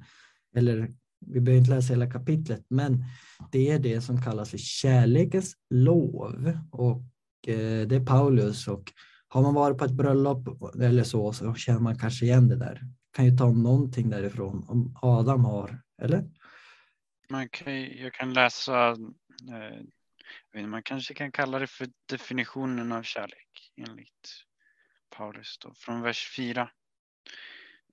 Eller 0.56 0.90
vi 1.20 1.40
behöver 1.40 1.60
inte 1.60 1.76
läsa 1.76 1.94
hela 1.94 2.12
kapitlet, 2.12 2.66
men 2.68 3.04
det 3.52 3.70
är 3.72 3.80
det 3.80 4.02
som 4.02 4.22
kallas 4.22 4.50
för 4.50 4.58
kärlekens 4.58 5.56
lov 5.70 6.60
och 6.72 7.02
eh, 7.48 7.88
det 7.88 7.96
är 7.96 8.06
Paulus 8.06 8.68
och 8.68 8.94
har 9.28 9.42
man 9.42 9.54
varit 9.54 9.78
på 9.78 9.86
ett 9.86 9.92
bröllop 9.92 10.76
eller 10.82 11.04
så 11.04 11.34
så 11.34 11.54
känner 11.56 11.80
man 11.80 12.00
kanske 12.00 12.26
igen 12.26 12.48
det 12.48 12.56
där. 12.56 12.82
Kan 13.14 13.26
ju 13.26 13.38
ta 13.38 13.52
någonting 13.52 14.10
därifrån 14.10 14.66
om 14.68 15.00
Adam 15.02 15.46
har, 15.46 15.82
eller? 16.02 16.30
Man 17.30 17.50
kan, 17.50 17.82
jag 17.82 18.14
kan 18.14 18.34
läsa, 18.34 18.90
eh, 20.54 20.68
man 20.68 20.84
kanske 20.84 21.14
kan 21.14 21.32
kalla 21.32 21.60
det 21.60 21.68
för 21.68 21.88
definitionen 22.10 22.92
av 22.92 23.04
kärlek 23.04 23.72
enligt 23.78 24.46
Paulus 25.10 25.58
då, 25.58 25.74
från 25.74 26.02
vers 26.02 26.34
4. 26.36 26.70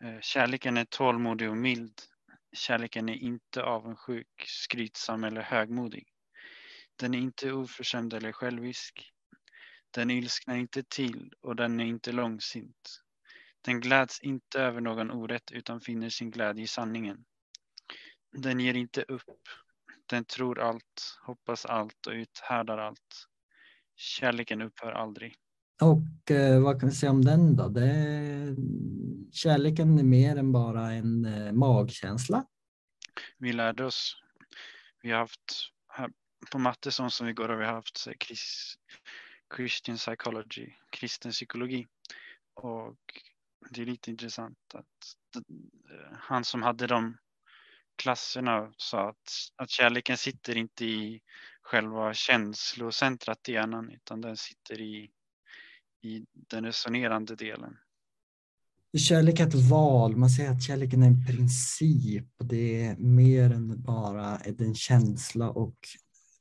Eh, 0.02 0.21
kärleken 0.21 0.76
är 0.76 0.85
tålmodig 0.85 1.50
och 1.50 1.56
mild. 1.56 2.02
Kärleken 2.56 3.08
är 3.08 3.14
inte 3.14 3.62
avundsjuk, 3.62 4.44
skrytsam 4.46 5.25
eller 5.25 5.42
högmodig. 5.42 6.06
Den 6.96 7.14
är 7.14 7.18
inte 7.18 7.52
oförskämd 7.52 8.14
eller 8.14 8.32
självisk. 8.32 9.12
Den 9.90 10.10
ilsknar 10.10 10.56
inte 10.56 10.82
till 10.82 11.32
och 11.40 11.56
den 11.56 11.80
är 11.80 11.84
inte 11.84 12.12
långsint. 12.12 13.02
Den 13.60 13.80
gläds 13.80 14.20
inte 14.20 14.60
över 14.60 14.80
någon 14.80 15.10
orätt 15.10 15.52
utan 15.52 15.80
finner 15.80 16.08
sin 16.08 16.30
glädje 16.30 16.64
i 16.64 16.66
sanningen. 16.66 17.25
Den 18.36 18.60
ger 18.60 18.75
inte 18.75 19.02
upp. 19.02 19.48
Den 20.06 20.25
tror 20.25 20.60
allt, 20.60 21.18
hoppas 21.26 21.66
allt 21.66 22.06
och 22.06 22.12
uthärdar 22.12 22.78
allt. 22.78 23.26
Kärleken 23.96 24.62
upphör 24.62 24.92
aldrig. 24.92 25.34
Och 25.82 26.30
eh, 26.30 26.62
vad 26.62 26.80
kan 26.80 26.88
vi 26.88 26.94
säga 26.94 27.10
om 27.10 27.25
den 27.25 27.56
då? 27.56 27.68
Det 27.68 28.56
kärleken 29.33 29.99
är 29.99 30.04
mer 30.04 30.37
än 30.37 30.52
bara 30.52 30.92
en 30.92 31.25
eh, 31.25 31.52
magkänsla. 31.52 32.47
Vi 33.38 33.52
lärde 33.52 33.85
oss, 33.85 34.16
vi 35.02 35.11
har 35.11 35.18
haft 35.18 35.71
här 35.88 36.11
på 36.50 36.59
Mattesson 36.59 37.11
som 37.11 37.26
vi 37.26 37.33
går 37.33 37.49
har 37.49 37.56
vi 37.56 37.64
haft 37.64 37.97
så 37.97 38.12
Chris, 38.21 38.75
Christian 39.56 39.97
psychology, 39.97 40.73
kristen 40.90 41.33
psykologi. 41.33 41.87
Och 42.54 42.99
det 43.71 43.83
är 43.83 43.87
lite 43.87 44.11
intressant 44.11 44.59
att 44.75 45.16
eh, 45.90 46.16
han 46.18 46.45
som 46.45 46.62
hade 46.62 46.87
de 46.87 47.16
klasserna 47.97 48.73
sa 48.76 49.09
att, 49.09 49.30
att 49.56 49.71
kärleken 49.71 50.16
sitter 50.16 50.56
inte 50.56 50.85
i 50.85 51.21
själva 51.62 52.14
känslocentrat 52.14 53.49
i 53.49 53.52
hjärnan 53.52 53.90
utan 53.90 54.21
den 54.21 54.37
sitter 54.37 54.80
i, 54.80 55.11
i 56.02 56.26
den 56.33 56.64
resonerande 56.64 57.37
delen. 57.37 57.76
Kärlek 58.99 59.40
är 59.40 59.47
ett 59.47 59.55
val. 59.55 60.16
Man 60.16 60.31
säger 60.31 60.50
att 60.50 60.62
kärleken 60.62 61.02
är 61.02 61.07
en 61.07 61.26
princip 61.26 62.28
och 62.38 62.47
det 62.47 62.85
är 62.85 62.97
mer 62.97 63.50
än 63.50 63.83
bara 63.83 64.37
en 64.37 64.75
känsla 64.75 65.50
och 65.50 65.76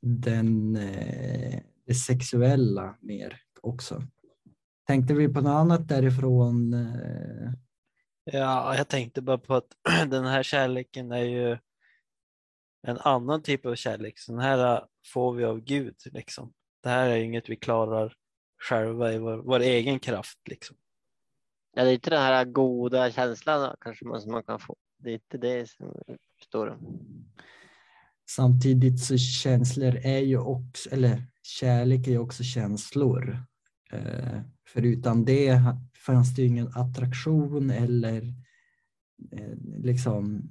den, 0.02 0.76
eh, 0.76 1.60
det 1.86 1.94
sexuella 1.94 2.96
mer 3.00 3.40
också. 3.60 4.02
Tänkte 4.86 5.14
vi 5.14 5.28
på 5.28 5.40
något 5.40 5.50
annat 5.50 5.88
därifrån? 5.88 6.74
Eh? 6.74 7.52
ja, 8.24 8.76
jag 8.76 8.88
tänkte 8.88 9.22
bara 9.22 9.38
på 9.38 9.54
att 9.54 9.68
den 10.10 10.24
här 10.24 10.42
kärleken 10.42 11.12
är 11.12 11.24
ju 11.24 11.58
en 12.86 12.98
annan 12.98 13.42
typ 13.42 13.66
av 13.66 13.74
kärlek. 13.74 14.18
Så 14.18 14.32
den 14.32 14.40
här 14.40 14.74
eh, 14.74 14.82
får 15.12 15.34
vi 15.34 15.44
av 15.44 15.60
Gud 15.60 15.96
liksom. 16.04 16.52
Det 16.82 16.88
här 16.88 17.08
är 17.08 17.16
inget 17.16 17.48
vi 17.48 17.56
klarar 17.56 18.14
själva 18.58 19.12
i 19.12 19.18
vår, 19.18 19.36
vår 19.36 19.60
egen 19.60 19.98
kraft 19.98 20.38
liksom. 20.48 20.76
Ja, 21.78 21.84
det 21.84 21.90
är 21.90 21.94
inte 21.94 22.10
den 22.10 22.22
här 22.22 22.44
goda 22.44 23.10
känslan 23.10 23.76
kanske 23.80 24.04
man, 24.04 24.20
som 24.20 24.32
man 24.32 24.42
kan 24.42 24.58
få. 24.58 24.76
Det 24.98 25.10
är 25.10 25.14
inte 25.14 25.38
det 25.38 25.70
som 25.70 25.94
står 26.42 26.66
det. 26.66 26.78
Samtidigt 28.28 29.00
så 29.00 29.18
känslor 29.18 29.96
är 29.96 30.18
ju 30.18 30.38
också, 30.38 30.90
eller 30.90 31.22
kärlek 31.42 32.06
är 32.06 32.10
ju 32.10 32.18
också 32.18 32.42
känslor. 32.42 33.38
Eh, 33.92 34.40
för 34.68 34.82
utan 34.82 35.24
det 35.24 35.60
fanns 36.06 36.34
det 36.34 36.42
ju 36.42 36.48
ingen 36.48 36.68
attraktion 36.74 37.70
eller 37.70 38.22
eh, 39.32 39.56
liksom 39.78 40.42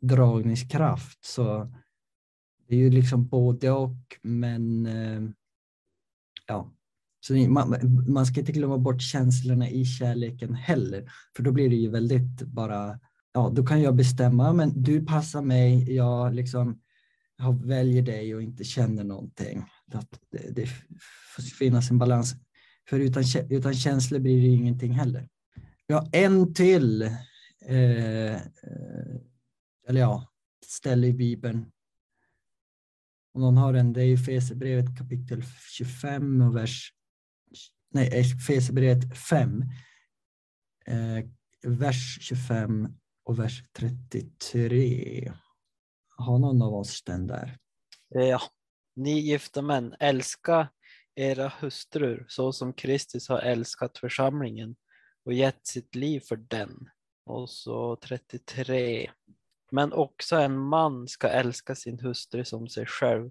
dragningskraft. 0.00 1.24
Så 1.24 1.72
det 2.68 2.74
är 2.74 2.78
ju 2.78 2.90
liksom 2.90 3.28
både 3.28 3.70
och, 3.70 4.18
men 4.22 4.86
eh, 4.86 5.22
ja. 6.46 6.72
Så 7.20 7.34
man, 7.34 7.76
man 8.06 8.26
ska 8.26 8.40
inte 8.40 8.52
glömma 8.52 8.78
bort 8.78 9.02
känslorna 9.02 9.70
i 9.70 9.84
kärleken 9.84 10.54
heller, 10.54 11.10
för 11.36 11.42
då 11.42 11.52
blir 11.52 11.70
det 11.70 11.76
ju 11.76 11.90
väldigt 11.90 12.42
bara, 12.42 13.00
ja, 13.32 13.52
då 13.54 13.66
kan 13.66 13.82
jag 13.82 13.96
bestämma, 13.96 14.52
men 14.52 14.82
du 14.82 15.06
passar 15.06 15.42
mig, 15.42 15.94
jag 15.94 16.34
liksom 16.34 16.80
jag 17.42 17.66
väljer 17.66 18.02
dig 18.02 18.34
och 18.34 18.42
inte 18.42 18.64
känner 18.64 19.04
någonting. 19.04 19.64
Att 19.92 20.20
det, 20.32 20.54
det 20.54 20.66
får 21.34 21.42
finnas 21.42 21.90
en 21.90 21.98
balans. 21.98 22.34
För 22.88 23.00
utan, 23.00 23.24
utan 23.50 23.74
känslor 23.74 24.18
blir 24.18 24.36
det 24.36 24.46
ju 24.46 24.56
ingenting 24.56 24.92
heller. 24.92 25.28
Vi 25.86 25.94
har 25.94 26.08
en 26.12 26.54
till, 26.54 27.02
eh, 27.66 28.34
eh 28.34 28.40
eller 29.88 30.00
ja, 30.00 30.26
ställe 30.66 31.06
i 31.06 31.12
Bibeln. 31.12 31.66
Om 33.34 33.40
någon 33.40 33.56
har 33.56 33.72
den, 33.72 33.92
det 33.92 34.00
är 34.00 34.06
ju 34.06 34.18
Fesebrevet 34.18 34.98
kapitel 34.98 35.44
25 35.76 36.42
och 36.42 36.56
vers, 36.56 36.92
nej, 37.90 38.20
Efesierbrevet 38.20 39.18
5, 39.18 39.62
eh, 40.86 41.24
vers 41.62 42.18
25 42.20 42.88
och 43.24 43.38
vers 43.38 43.62
33. 43.72 45.32
Har 46.16 46.38
någon 46.38 46.62
av 46.62 46.74
oss 46.74 47.02
den 47.02 47.26
där? 47.26 47.58
Eh, 48.14 48.24
ja, 48.24 48.40
ni 48.96 49.20
gifta 49.20 49.62
män, 49.62 49.94
älska 50.00 50.68
era 51.14 51.52
hustrur 51.60 52.26
så 52.28 52.52
som 52.52 52.72
Kristus 52.72 53.28
har 53.28 53.38
älskat 53.38 53.98
församlingen 53.98 54.76
och 55.24 55.32
gett 55.32 55.66
sitt 55.66 55.94
liv 55.94 56.20
för 56.20 56.36
den. 56.36 56.88
Och 57.26 57.50
så 57.50 57.96
33. 57.96 59.10
Men 59.72 59.92
också 59.92 60.36
en 60.36 60.58
man 60.58 61.08
ska 61.08 61.28
älska 61.28 61.74
sin 61.74 61.98
hustru 61.98 62.44
som 62.44 62.68
sig 62.68 62.86
själv 62.86 63.30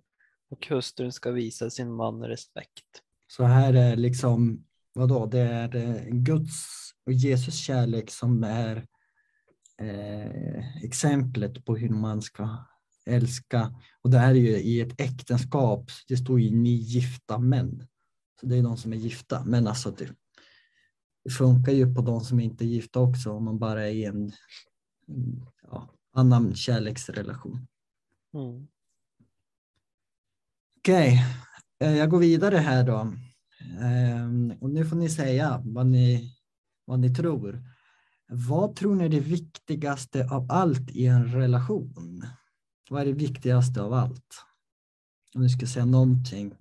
och 0.50 0.68
hustrun 0.68 1.12
ska 1.12 1.32
visa 1.32 1.70
sin 1.70 1.94
man 1.94 2.24
respekt. 2.24 3.04
Så 3.32 3.44
här 3.44 3.74
är 3.74 3.96
liksom, 3.96 4.66
vadå, 4.94 5.26
det 5.26 5.40
är 5.40 5.76
eh, 5.76 6.06
Guds 6.10 6.66
och 7.06 7.14
Jesus 7.14 7.56
kärlek 7.56 8.12
som 8.12 8.44
är 8.44 8.88
eh, 9.82 10.84
exemplet 10.84 11.66
på 11.66 11.76
hur 11.76 11.90
man 11.90 12.22
ska 12.22 12.66
älska. 13.06 13.76
Och 14.02 14.10
det 14.10 14.18
här 14.18 14.30
är 14.30 14.40
ju 14.40 14.58
i 14.58 14.82
ett 14.82 15.02
äktenskap, 15.02 15.92
det 16.08 16.18
står 16.18 16.40
ju 16.40 16.56
ni 16.56 16.70
gifta 16.70 17.38
män. 17.38 17.88
Så 18.40 18.46
det 18.46 18.58
är 18.58 18.64
de 18.64 18.78
som 18.78 18.94
är 18.94 18.98
gifta, 18.98 19.44
men 19.46 19.68
alltså 19.68 19.92
det, 19.92 20.16
det 21.24 21.30
funkar 21.30 21.72
ju 21.72 21.96
på 21.96 22.02
de 22.02 22.22
som 22.22 22.40
inte 22.40 22.64
är 22.66 22.68
gifta 22.68 23.00
också 23.00 23.32
om 23.32 23.46
man 23.46 23.60
bara 23.60 23.88
är 23.88 23.92
i 23.92 24.06
en 24.06 24.32
ja, 25.62 25.90
annan 26.14 26.56
kärleksrelation. 26.56 27.68
Mm. 28.34 28.68
Okej, 30.78 31.14
eh, 31.14 31.49
jag 31.80 32.10
går 32.10 32.20
vidare 32.20 32.58
här 32.58 32.84
då. 32.84 33.14
Ehm, 33.82 34.54
Och 34.62 34.70
nu 34.70 34.86
får 34.86 34.96
ni 34.96 35.10
säga 35.10 35.62
vad 35.66 35.86
ni, 35.86 36.36
vad 36.86 37.00
ni 37.00 37.16
tror. 37.16 37.62
Vad 38.28 38.76
tror 38.76 38.96
ni 38.96 39.06
är 39.06 39.10
det 39.10 39.20
viktigaste 39.20 40.28
av 40.32 40.48
allt 40.50 40.92
i 40.92 41.06
en 41.06 41.34
relation? 41.34 42.24
Vad 42.90 43.02
är 43.02 43.06
det 43.06 43.14
viktigaste 43.14 43.82
av 43.82 43.94
allt? 43.94 44.46
Om 45.36 45.42
ni 45.42 45.50
ska 45.50 45.66
säga 45.66 45.86
någonting. 45.86 46.56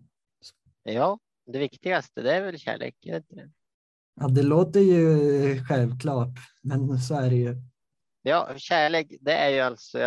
Ja, 0.82 1.18
det 1.46 1.58
viktigaste 1.58 2.22
det 2.22 2.34
är 2.34 2.42
väl 2.42 2.58
kärlek. 2.58 2.96
Ja, 4.20 4.28
det 4.28 4.42
låter 4.42 4.80
ju 4.80 5.64
självklart, 5.64 6.38
men 6.62 6.98
så 6.98 7.14
är 7.14 7.30
det 7.30 7.36
ju. 7.36 7.56
Ja, 8.22 8.54
kärlek, 8.56 9.12
det 9.20 9.32
är 9.32 9.50
ju 9.50 9.60
alltså 9.60 9.98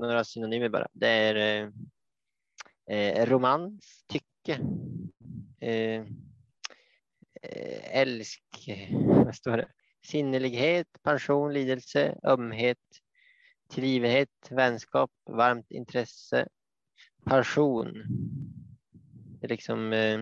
några 0.00 0.24
synonymer 0.24 0.68
bara. 0.68 0.88
Det 0.92 1.08
är 1.08 1.62
eh, 2.86 2.96
eh, 2.96 3.26
romans, 3.26 4.04
tycke, 4.08 4.26
mycket 4.40 4.60
eh, 5.60 6.00
eh 7.42 8.00
älsk, 8.00 8.42
vad 9.24 9.34
står 9.34 9.56
det? 9.56 9.68
Sinnelighet, 10.06 10.86
passion, 11.02 11.52
lidelse, 11.52 12.18
ömhet, 12.24 12.78
tillgivenhet, 13.70 14.28
vänskap, 14.50 15.10
varmt 15.30 15.70
intresse, 15.70 16.48
passion. 17.24 17.92
Det 19.40 19.46
är 19.46 19.48
liksom, 19.48 19.92
eh, 19.92 20.20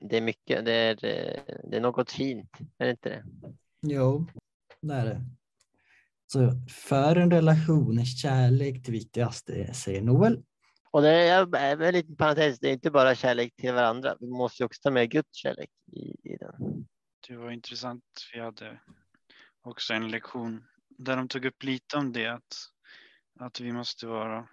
det 0.00 0.16
är 0.16 0.20
mycket, 0.20 0.64
det 0.64 0.72
är, 0.72 1.04
eh, 1.04 1.56
det 1.70 1.76
är 1.76 1.80
något 1.80 2.12
fint, 2.12 2.50
är 2.78 2.84
det 2.84 2.90
inte 2.90 3.08
det? 3.08 3.24
Jo, 3.82 4.26
det 4.80 4.94
är 4.94 5.04
det. 5.04 5.20
Så 6.26 6.52
för 6.68 7.16
en 7.16 7.30
relation 7.30 7.98
är 7.98 8.04
kärlek 8.04 8.84
det 8.84 8.92
viktigaste, 8.92 9.74
säger 9.74 10.02
Noel. 10.02 10.42
Och 10.94 11.02
det 11.02 11.10
är 11.10 11.82
en 11.82 11.94
liten 11.94 12.16
parentes, 12.16 12.58
det 12.58 12.68
är 12.68 12.72
inte 12.72 12.90
bara 12.90 13.14
kärlek 13.14 13.56
till 13.56 13.72
varandra. 13.72 14.16
Vi 14.20 14.30
måste 14.30 14.62
ju 14.62 14.66
också 14.66 14.80
ta 14.82 14.90
med 14.90 15.10
Guds 15.10 15.36
kärlek 15.36 15.70
i, 15.92 16.32
i 16.32 16.36
den. 16.36 16.86
Det 17.28 17.36
var 17.36 17.50
intressant. 17.50 18.04
Vi 18.32 18.40
hade 18.40 18.80
också 19.62 19.94
en 19.94 20.10
lektion 20.10 20.64
där 20.88 21.16
de 21.16 21.28
tog 21.28 21.44
upp 21.44 21.62
lite 21.62 21.96
om 21.96 22.12
det. 22.12 22.26
Att, 22.26 22.56
att 23.40 23.60
vi 23.60 23.72
måste 23.72 24.06
vara 24.06 24.48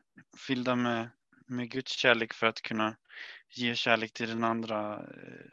fyllda 0.47 0.75
med, 0.75 1.09
med 1.47 1.69
Guds 1.69 1.91
kärlek 1.91 2.33
för 2.33 2.47
att 2.47 2.61
kunna 2.61 2.97
ge 3.49 3.75
kärlek 3.75 4.13
till 4.13 4.29
den 4.29 4.43
andra. 4.43 4.99
eh, 4.99 5.49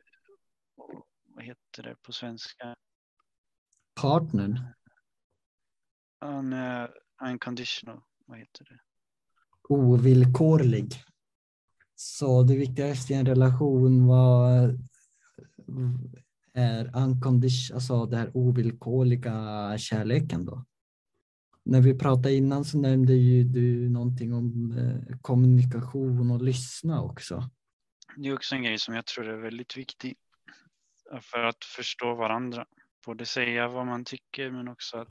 Vad 1.24 1.44
heter 1.44 1.82
det 1.82 1.96
på 2.02 2.12
svenska? 2.12 2.76
Partnern. 4.00 4.60
Un, 6.24 6.52
uh, 6.52 6.88
unconditional. 7.22 8.00
Vad 8.26 8.38
heter 8.38 8.64
det? 8.64 8.87
Ovillkorlig. 9.68 10.94
Så 11.94 12.42
det 12.42 12.56
viktigaste 12.56 13.12
i 13.12 13.16
en 13.16 13.26
relation 13.26 14.06
var, 14.06 14.78
är 16.54 16.96
uncondition, 16.96 17.74
alltså 17.74 18.06
den 18.06 18.18
här 18.18 18.30
ovillkorliga 18.34 19.78
kärleken 19.78 20.44
då. 20.44 20.64
När 21.64 21.80
vi 21.80 21.98
pratade 21.98 22.34
innan 22.34 22.64
så 22.64 22.78
nämnde 22.78 23.12
ju 23.12 23.44
du 23.44 23.88
någonting 23.88 24.34
om 24.34 24.72
eh, 24.78 25.18
kommunikation 25.22 26.30
och 26.30 26.42
lyssna 26.42 27.02
också. 27.02 27.50
Det 28.16 28.28
är 28.28 28.34
också 28.34 28.54
en 28.54 28.62
grej 28.62 28.78
som 28.78 28.94
jag 28.94 29.06
tror 29.06 29.28
är 29.28 29.36
väldigt 29.36 29.76
viktig 29.76 30.16
för 31.22 31.44
att 31.44 31.64
förstå 31.64 32.14
varandra. 32.14 32.66
Både 33.06 33.26
säga 33.26 33.68
vad 33.68 33.86
man 33.86 34.04
tycker 34.04 34.50
men 34.50 34.68
också 34.68 34.96
att 34.96 35.08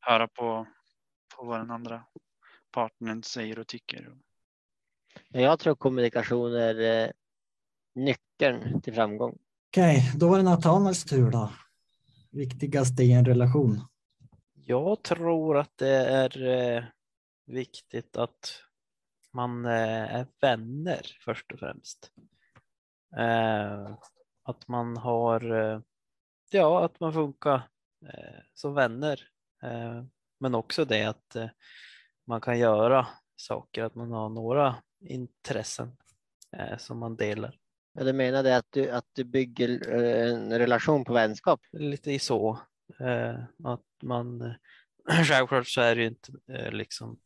höra 0.00 0.28
på, 0.28 0.66
på 1.36 1.44
vad 1.44 1.60
den 1.60 1.70
andra 1.70 2.04
partnern 2.74 3.22
säger 3.22 3.58
och 3.58 3.66
tycker. 3.66 4.14
Jag 5.28 5.58
tror 5.58 5.74
kommunikation 5.74 6.54
är 6.54 7.04
eh, 7.04 7.10
nyckeln 7.94 8.80
till 8.80 8.94
framgång. 8.94 9.38
Okej, 9.70 10.12
då 10.16 10.28
var 10.28 10.36
det 10.36 10.42
Nathanaels 10.42 11.04
tur 11.04 11.30
då. 11.30 11.52
Viktigaste 12.30 13.02
i 13.02 13.12
en 13.12 13.24
relation. 13.24 13.80
Jag 14.54 15.02
tror 15.02 15.58
att 15.58 15.72
det 15.76 15.96
är 15.96 16.46
eh, 16.46 16.84
viktigt 17.46 18.16
att 18.16 18.62
man 19.32 19.64
eh, 19.64 20.14
är 20.14 20.26
vänner 20.40 21.16
först 21.20 21.52
och 21.52 21.58
främst. 21.58 22.10
Att 24.42 24.68
man 24.68 24.96
har, 24.96 25.42
ja, 26.50 26.84
att 26.84 27.00
man 27.00 27.12
funkar 27.12 27.68
som 28.54 28.74
vänner. 28.74 29.28
Men 30.40 30.54
också 30.54 30.84
det 30.84 31.04
att 31.04 31.36
eh, 31.36 31.48
man 32.26 32.40
kan 32.40 32.58
göra 32.58 33.06
saker, 33.36 33.82
att 33.82 33.94
man 33.94 34.12
har 34.12 34.28
några 34.28 34.76
intressen 35.00 35.96
eh, 36.56 36.78
som 36.78 36.98
man 36.98 37.16
delar. 37.16 37.58
Ja, 37.92 38.04
du 38.04 38.12
menade 38.12 38.56
att 38.56 38.66
du, 38.70 38.90
att 38.90 39.06
du 39.12 39.24
bygger 39.24 39.92
eh, 39.94 40.30
en 40.30 40.58
relation 40.58 41.04
på 41.04 41.12
vänskap. 41.12 41.60
Lite 41.72 42.12
i 42.12 42.18
så. 42.18 42.60
Eh, 43.00 43.34
att 43.64 43.84
man, 44.02 44.54
självklart 45.28 45.68
så 45.68 45.80
är 45.80 45.96
det 45.96 46.02
ju 46.02 46.08
inte 46.08 46.32
eh, 46.48 46.72
liksom 46.72 47.18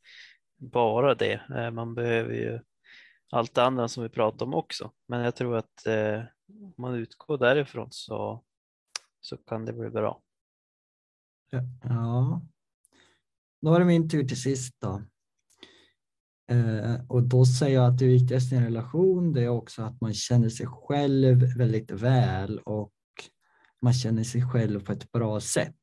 bara 0.56 1.14
det. 1.14 1.42
Eh, 1.56 1.70
man 1.70 1.94
behöver 1.94 2.34
ju 2.34 2.60
allt 3.30 3.54
det 3.54 3.64
andra 3.64 3.88
som 3.88 4.02
vi 4.02 4.08
pratar 4.08 4.46
om 4.46 4.54
också. 4.54 4.92
Men 5.06 5.20
jag 5.20 5.34
tror 5.34 5.56
att 5.56 5.86
eh, 5.86 6.22
om 6.48 6.74
man 6.76 6.94
utgår 6.94 7.38
därifrån 7.38 7.88
så, 7.90 8.44
så 9.20 9.36
kan 9.36 9.64
det 9.64 9.72
bli 9.72 9.90
bra. 9.90 10.22
Ja. 11.50 12.42
Då 13.62 13.70
var 13.70 13.78
det 13.80 13.86
min 13.86 14.08
tur 14.08 14.28
till 14.28 14.42
sist 14.42 14.74
då. 14.78 15.02
Eh, 16.50 16.94
och 17.08 17.22
då 17.22 17.44
säger 17.44 17.74
jag 17.74 17.92
att 17.92 17.98
det 17.98 18.06
viktigaste 18.06 18.54
i 18.54 18.58
en 18.58 18.64
relation 18.64 19.32
det 19.32 19.42
är 19.42 19.48
också 19.48 19.82
att 19.82 20.00
man 20.00 20.14
känner 20.14 20.48
sig 20.48 20.66
själv 20.66 21.56
väldigt 21.56 21.90
väl 21.90 22.58
och 22.58 22.92
man 23.82 23.92
känner 23.92 24.24
sig 24.24 24.42
själv 24.42 24.84
på 24.84 24.92
ett 24.92 25.12
bra 25.12 25.40
sätt. 25.40 25.74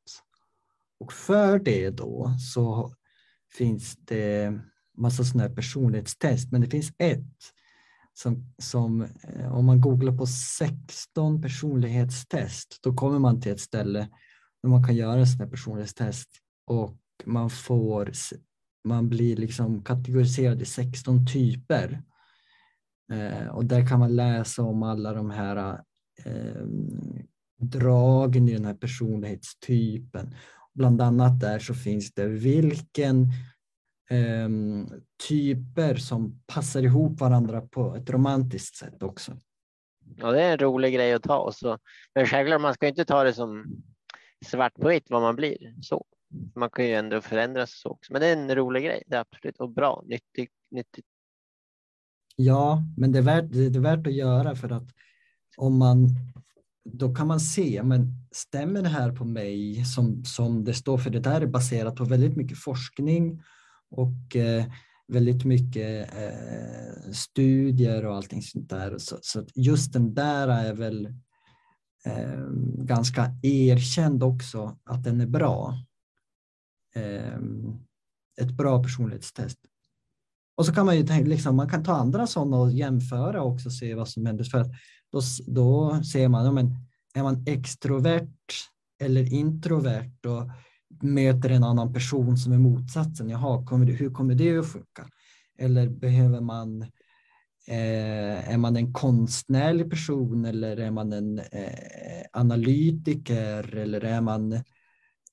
Och 1.00 1.14
för 1.14 1.60
det 1.60 1.90
då 1.90 2.32
så 2.54 2.94
finns 3.54 3.96
det 3.96 4.60
massa 4.98 5.24
sådana 5.24 5.48
här 5.48 5.56
personlighetstest, 5.56 6.52
men 6.52 6.62
det 6.62 6.70
finns 6.70 6.92
ett 6.98 7.54
som, 8.14 8.54
som 8.58 9.02
eh, 9.02 9.56
om 9.56 9.66
man 9.66 9.82
googlar 9.82 10.18
på 10.18 10.26
16 10.28 11.42
personlighetstest, 11.42 12.80
då 12.82 12.94
kommer 12.94 13.20
man 13.20 13.42
till 13.42 13.52
ett 13.52 13.60
ställe 13.60 14.10
där 14.62 14.70
man 14.70 14.84
kan 14.84 14.96
göra 14.96 15.26
sådana 15.26 15.44
här 15.44 15.52
personlighetstest 15.52 16.30
och 16.68 16.98
man 17.26 17.50
får, 17.50 18.12
man 18.84 19.10
blir 19.10 19.36
liksom 19.36 19.84
kategoriserad 19.84 20.62
i 20.62 20.66
16 20.66 21.28
typer. 21.28 22.04
Eh, 23.14 23.48
och 23.48 23.66
där 23.66 23.88
kan 23.88 24.00
man 24.00 24.16
läsa 24.16 24.64
om 24.64 24.84
alla 24.84 25.14
de 25.14 25.30
här 25.30 25.80
eh, 26.26 26.66
dragen 27.58 28.50
i 28.50 28.54
den 28.54 28.66
här 28.66 28.74
personlighetstypen. 28.74 30.36
Bland 30.74 31.02
annat 31.02 31.40
där 31.40 31.60
så 31.60 31.74
finns 31.74 32.14
det 32.14 32.28
vilken 32.28 33.22
eh, 34.10 34.50
typer 35.28 35.96
som 35.96 36.42
passar 36.48 36.84
ihop 36.84 37.20
varandra 37.20 37.62
på 37.62 37.96
ett 37.96 38.10
romantiskt 38.10 38.76
sätt 38.76 39.04
också. 39.04 39.38
Ja, 40.18 40.32
det 40.32 40.42
är 40.42 40.52
en 40.52 40.58
rolig 40.58 40.94
grej 40.94 41.14
att 41.14 41.24
ta. 41.24 41.52
Så. 41.52 41.78
Men 42.16 42.26
självklart, 42.26 42.62
man 42.62 42.74
ska 42.74 42.88
inte 42.88 43.06
ta 43.06 43.24
det 43.24 43.34
som 43.34 43.66
svart 44.46 44.74
på 44.74 44.88
vitt 44.88 45.10
vad 45.10 45.22
man 45.22 45.36
blir. 45.36 45.58
Så. 45.82 46.06
Man 46.56 46.70
kan 46.70 46.86
ju 46.86 46.94
ändå 46.94 47.22
förändras 47.22 47.80
så 47.80 47.90
också. 47.90 48.14
Men 48.14 48.22
det 48.22 48.28
är 48.28 48.38
en 48.38 48.56
rolig 48.56 48.84
grej, 48.84 49.04
det 49.08 49.16
är 49.16 49.20
absolut. 49.20 49.58
Och 49.58 49.70
bra, 49.70 50.04
nyttigt. 50.06 50.52
nyttigt. 50.72 51.06
Ja, 52.36 52.84
men 52.98 53.12
det 53.12 53.20
är, 53.20 53.24
värt, 53.24 53.52
det 53.52 53.76
är 53.76 53.80
värt 53.80 54.08
att 54.08 54.14
göra 54.14 54.56
för 54.56 54.72
att 54.72 54.90
om 55.58 55.78
man 55.78 56.10
då 56.86 57.16
kan 57.16 57.28
man 57.28 57.40
se, 57.40 57.84
men 57.84 58.14
stämmer 58.32 58.82
det 58.82 58.90
här 58.90 59.12
på 59.12 59.26
mig 59.26 59.86
som, 59.86 60.26
som 60.26 60.64
det 60.64 60.74
står? 60.74 60.98
För 60.98 61.10
det 61.10 61.20
där 61.20 61.42
är 61.42 61.48
baserat 61.48 61.96
på 61.96 62.06
väldigt 62.06 62.36
mycket 62.38 62.58
forskning 62.58 63.42
och 63.90 64.36
eh, 64.36 64.66
väldigt 65.08 65.46
mycket 65.46 66.14
eh, 66.18 67.12
studier 67.12 68.06
och 68.06 68.16
allting 68.16 68.42
sånt 68.42 68.70
där. 68.70 68.98
Så, 68.98 69.18
så 69.22 69.46
just 69.56 69.94
den 69.94 70.14
där 70.14 70.48
är 70.48 70.74
väl 70.74 71.06
eh, 72.06 72.48
ganska 72.78 73.32
erkänd 73.44 74.24
också 74.24 74.78
att 74.84 75.04
den 75.04 75.22
är 75.22 75.28
bra. 75.28 75.85
Eh, 76.96 77.40
ett 78.42 78.52
bra 78.52 78.84
personlighetstest. 78.84 79.60
Och 80.58 80.66
så 80.66 80.74
kan 80.74 80.86
man 80.86 80.98
ju 80.98 81.08
tänka, 81.08 81.30
liksom, 81.30 81.56
man 81.56 81.70
kan 81.70 81.84
ta 81.84 81.94
andra 81.94 82.28
sådana 82.28 82.58
och 82.58 82.72
jämföra 82.72 83.44
också 83.44 83.68
och 83.68 83.74
se 83.74 83.96
vad 83.96 84.10
som 84.10 84.26
händer. 84.26 84.44
För 84.44 84.58
att 84.58 84.72
då, 85.12 85.22
då 85.48 86.04
ser 86.04 86.28
man, 86.28 86.46
ja, 86.46 86.52
men, 86.52 86.76
är 87.14 87.24
man 87.24 87.44
extrovert 87.48 88.30
eller 89.00 89.34
introvert 89.34 90.26
och 90.26 90.50
möter 91.04 91.50
en 91.50 91.64
annan 91.64 91.94
person 91.94 92.38
som 92.38 92.54
är 92.54 92.58
motsatsen, 92.58 93.30
jaha, 93.30 93.66
kommer 93.66 93.86
det, 93.86 93.92
hur 93.92 94.12
kommer 94.12 94.36
det 94.36 94.58
att 94.58 94.72
funka? 94.72 95.10
Eller 95.58 95.90
behöver 95.90 96.42
man, 96.42 96.82
eh, 97.68 98.50
är 98.54 98.58
man 98.58 98.76
en 98.76 98.94
konstnärlig 98.94 99.90
person 99.90 100.46
eller 100.46 100.78
är 100.78 100.92
man 100.92 101.14
en 101.14 101.40
eh, 101.40 102.26
analytiker 102.34 103.76
eller 103.76 104.04
är 104.04 104.22
man, 104.22 104.64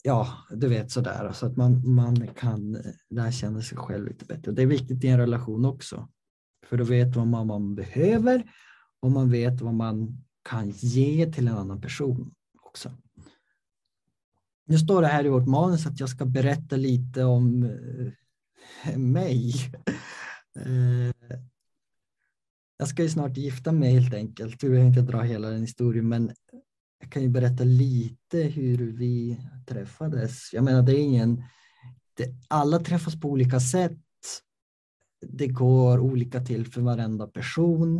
ja, 0.02 0.28
du 0.50 0.68
vet 0.68 0.90
sådär, 0.90 1.32
så 1.32 1.46
att 1.46 1.56
man, 1.56 1.94
man 1.94 2.26
kan 2.26 2.76
eh, 2.76 2.92
lära 3.10 3.32
känna 3.32 3.62
sig 3.62 3.78
själv 3.78 4.06
lite 4.08 4.24
bättre. 4.24 4.52
Det 4.52 4.62
är 4.62 4.66
viktigt 4.66 5.04
i 5.04 5.08
en 5.08 5.18
relation 5.18 5.64
också, 5.64 6.08
för 6.66 6.76
då 6.76 6.84
vet 6.84 7.16
man 7.16 7.30
vad 7.30 7.46
man 7.46 7.74
behöver 7.74 8.52
och 9.00 9.10
man 9.10 9.30
vet 9.30 9.60
vad 9.60 9.74
man 9.74 10.24
kan 10.42 10.70
ge 10.70 11.32
till 11.32 11.48
en 11.48 11.56
annan 11.56 11.80
person 11.80 12.34
också. 12.62 12.90
nu 14.66 14.78
står 14.78 15.02
det 15.02 15.08
här 15.08 15.26
i 15.26 15.28
vårt 15.28 15.48
manus 15.48 15.86
att 15.86 16.00
jag 16.00 16.08
ska 16.08 16.24
berätta 16.24 16.76
lite 16.76 17.24
om 17.24 17.64
eh, 18.84 18.98
mig. 18.98 19.54
Eh, 20.56 21.32
jag 22.78 22.88
ska 22.88 23.02
ju 23.02 23.08
snart 23.08 23.36
gifta 23.36 23.72
mig 23.72 23.92
helt 23.92 24.14
enkelt. 24.14 24.64
Vi 24.64 24.68
behöver 24.68 24.88
inte 24.88 25.00
dra 25.00 25.20
hela 25.20 25.50
den 25.50 25.60
historien, 25.60 26.08
men 26.08 26.32
jag 27.02 27.10
kan 27.10 27.22
ju 27.22 27.28
berätta 27.28 27.64
lite 27.64 28.38
hur 28.38 28.92
vi 28.92 29.40
träffades. 29.66 30.52
Jag 30.52 30.64
menar, 30.64 30.82
det 30.82 30.92
är 30.92 30.98
ingen... 30.98 31.44
Det, 32.14 32.34
alla 32.48 32.78
träffas 32.78 33.20
på 33.20 33.28
olika 33.28 33.60
sätt. 33.60 33.98
Det 35.26 35.46
går 35.46 35.98
olika 35.98 36.40
till 36.40 36.66
för 36.66 36.80
varenda 36.80 37.26
person. 37.26 37.98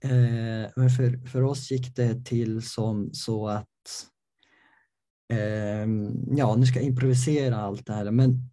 Eh, 0.00 0.70
men 0.76 0.90
för, 0.96 1.26
för 1.26 1.42
oss 1.42 1.70
gick 1.70 1.96
det 1.96 2.24
till 2.24 2.62
som 2.62 3.10
så 3.12 3.48
att 3.48 3.66
eh, 5.32 5.86
ja, 6.36 6.56
nu 6.56 6.66
ska 6.66 6.78
jag 6.78 6.86
improvisera 6.86 7.56
allt 7.56 7.86
det 7.86 7.92
här, 7.92 8.10
men 8.10 8.50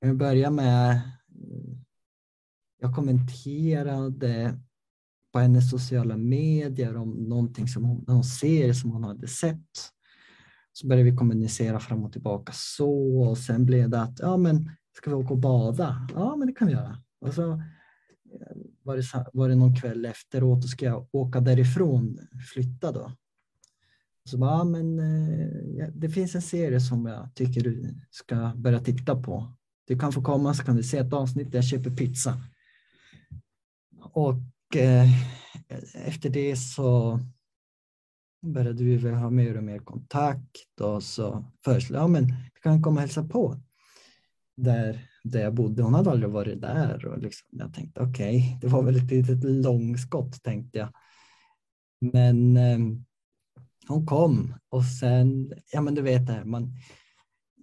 jag 0.00 0.16
börjar 0.16 0.50
med 0.50 1.00
jag 2.78 2.94
kommenterade 2.94 4.60
på 5.36 5.40
hennes 5.40 5.70
sociala 5.70 6.16
medier 6.16 6.96
om 6.96 7.10
någonting 7.10 7.68
som 7.68 7.84
hon, 7.84 8.04
hon 8.06 8.24
ser 8.24 8.72
som 8.72 8.90
hon 8.90 9.04
hade 9.04 9.28
sett. 9.28 9.92
Så 10.72 10.86
började 10.86 11.10
vi 11.10 11.16
kommunicera 11.16 11.80
fram 11.80 12.04
och 12.04 12.12
tillbaka 12.12 12.52
så 12.54 13.20
och 13.28 13.38
sen 13.38 13.66
blev 13.66 13.90
det 13.90 14.00
att 14.00 14.18
ja 14.18 14.36
men 14.36 14.70
ska 14.96 15.10
vi 15.10 15.16
åka 15.16 15.34
och 15.34 15.38
bada? 15.38 16.08
Ja 16.14 16.36
men 16.36 16.46
det 16.46 16.54
kan 16.54 16.66
vi 16.66 16.72
göra. 16.72 17.02
Och 17.20 17.34
så 17.34 17.52
eh, 17.52 18.56
var 18.82 18.96
det, 18.96 19.30
var 19.32 19.48
det 19.48 19.54
någon 19.54 19.76
kväll 19.76 20.04
efteråt 20.04 20.64
och 20.64 20.70
ska 20.70 20.84
jag 20.84 21.08
åka 21.12 21.40
därifrån, 21.40 22.18
flytta 22.54 22.92
då. 22.92 23.12
Så 24.24 24.38
bara, 24.38 24.50
ja, 24.50 24.64
men 24.64 24.98
eh, 24.98 25.88
det 25.94 26.08
finns 26.08 26.34
en 26.34 26.42
serie 26.42 26.80
som 26.80 27.06
jag 27.06 27.34
tycker 27.34 27.60
du 27.60 27.94
ska 28.10 28.52
börja 28.56 28.80
titta 28.80 29.22
på. 29.22 29.52
Du 29.86 29.98
kan 29.98 30.12
få 30.12 30.22
komma 30.22 30.54
så 30.54 30.64
kan 30.64 30.76
du 30.76 30.82
se 30.82 30.98
ett 30.98 31.12
avsnitt 31.12 31.50
där 31.50 31.58
jag 31.58 31.64
köper 31.64 31.90
pizza. 31.90 32.40
Och 34.00 34.34
Eh, 34.74 35.08
efter 36.06 36.30
det 36.30 36.56
så 36.56 37.20
började 38.42 38.84
vi 38.84 38.96
väl 38.96 39.14
ha 39.14 39.30
mer 39.30 39.56
och 39.56 39.64
mer 39.64 39.78
kontakt 39.78 40.80
och 40.80 41.02
så 41.02 41.44
föreslog 41.64 42.00
jag, 42.00 42.10
men 42.10 42.26
du 42.26 42.60
kan 42.62 42.82
komma 42.82 42.94
och 42.94 43.00
hälsa 43.00 43.24
på 43.24 43.60
där, 44.56 45.08
där 45.24 45.40
jag 45.40 45.54
bodde. 45.54 45.82
Hon 45.82 45.94
hade 45.94 46.10
aldrig 46.10 46.30
varit 46.30 46.60
där 46.60 47.06
och 47.06 47.18
liksom, 47.18 47.48
jag 47.50 47.74
tänkte 47.74 48.00
okej, 48.00 48.38
okay, 48.38 48.58
det 48.60 48.66
var 48.66 48.82
väl 48.82 48.96
ett 48.96 49.10
litet 49.10 49.44
långskott 49.44 50.42
tänkte 50.42 50.78
jag. 50.78 50.88
Men 52.00 52.56
eh, 52.56 52.78
hon 53.88 54.06
kom 54.06 54.54
och 54.68 54.84
sen, 54.84 55.52
ja 55.72 55.80
men 55.80 55.94
du 55.94 56.02
vet 56.02 56.26
det, 56.26 56.44
man, 56.44 56.72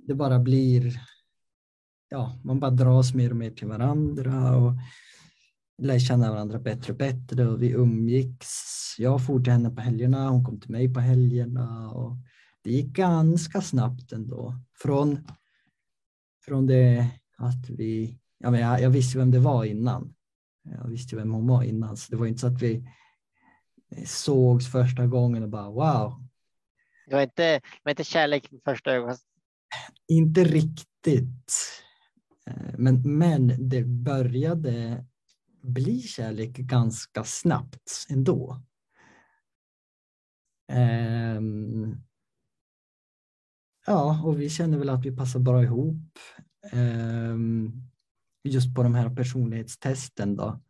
det 0.08 0.16
bara 0.16 0.39
blir, 0.39 1.02
ja, 2.10 2.39
man 2.44 2.60
bara 2.60 2.72
dras 2.72 3.13
mer 3.13 3.30
och 3.30 3.38
mer 3.38 3.52
till 3.52 3.68
varandra 3.68 4.56
och 4.56 4.74
lär 5.84 6.00
känna 6.00 6.32
varandra 6.32 6.60
bättre 6.60 6.93
och 6.93 6.98
bättre 6.98 7.48
och 7.48 7.62
vi 7.62 7.72
umgicks. 7.72 8.50
Jag 8.98 9.26
for 9.26 9.39
till 9.39 9.54
henne 9.54 9.69
på 9.69 9.82
helgerna, 9.82 10.30
hon 10.30 10.46
kom 10.46 10.60
till 10.60 10.72
mig 10.72 10.93
på 10.93 11.00
helgerna 11.00 11.91
och 11.91 12.17
det 12.63 12.72
gick 12.72 12.96
ganska 12.96 13.62
snabbt 13.62 14.12
ändå. 14.12 14.56
Från, 14.78 15.28
från 16.46 16.67
det 16.67 17.08
att 17.38 17.69
vi, 17.69 18.19
ja, 18.38 18.52
men 18.52 18.60
jag, 18.60 18.82
jag 18.82 18.89
visste 18.89 19.17
vem 19.17 19.32
det 19.32 19.39
var 19.39 19.65
innan. 19.65 20.13
Jag 20.63 20.88
visste 20.88 21.15
vem 21.15 21.32
hon 21.32 21.48
var 21.48 21.63
innan, 21.63 21.98
så 21.98 22.12
det 22.12 22.17
var 22.17 22.26
inte 22.26 22.39
så 22.39 22.48
att 22.48 22.62
vi 22.62 22.89
sågs 24.06 24.72
första 24.72 25.08
gången 25.08 25.43
och 25.43 25.50
bara 25.50 25.69
wow. 25.69 26.28
Det 27.08 27.15
var 27.15 27.22
inte, 27.22 27.62
var 27.84 27.89
inte 27.89 28.04
kärlek 28.04 28.50
första 28.65 28.91
ögonkastet? 28.91 29.30
Inte 30.08 30.43
riktigt. 30.43 31.54
Eh, 32.48 32.74
men, 32.78 33.17
men 33.17 33.69
det 33.69 33.84
började 33.84 35.06
bli 35.63 36.02
kärlek 36.02 36.58
ganska 36.58 37.23
snabbt 37.23 38.06
ändå. 38.10 38.62
Um, 40.71 42.04
ja, 43.86 44.21
och 44.23 44.41
vi 44.41 44.49
känner 44.49 44.78
väl 44.78 44.89
att 44.89 45.06
vi 45.06 45.15
passar 45.15 45.39
bra 45.39 45.63
ihop. 45.63 46.19
Um, 46.73 47.89
just 48.43 48.76
på 48.76 48.84
de 48.84 48.95
här 48.95 49.15
personlighetstesten 49.15 50.36
då. 50.36 50.62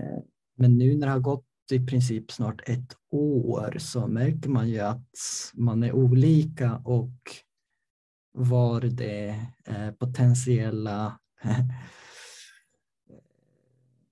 Uh, 0.00 0.22
men 0.56 0.78
nu 0.78 0.96
när 0.96 1.06
det 1.06 1.12
har 1.12 1.20
gått 1.20 1.46
i 1.72 1.86
princip 1.86 2.32
snart 2.32 2.68
ett 2.68 2.96
år 3.10 3.76
så 3.78 4.06
märker 4.06 4.48
man 4.48 4.68
ju 4.68 4.80
att 4.80 5.10
man 5.54 5.82
är 5.82 5.92
olika 5.92 6.76
och 6.76 7.18
var 8.32 8.80
det 8.80 9.28
eh, 9.64 9.90
potentiella 9.90 11.20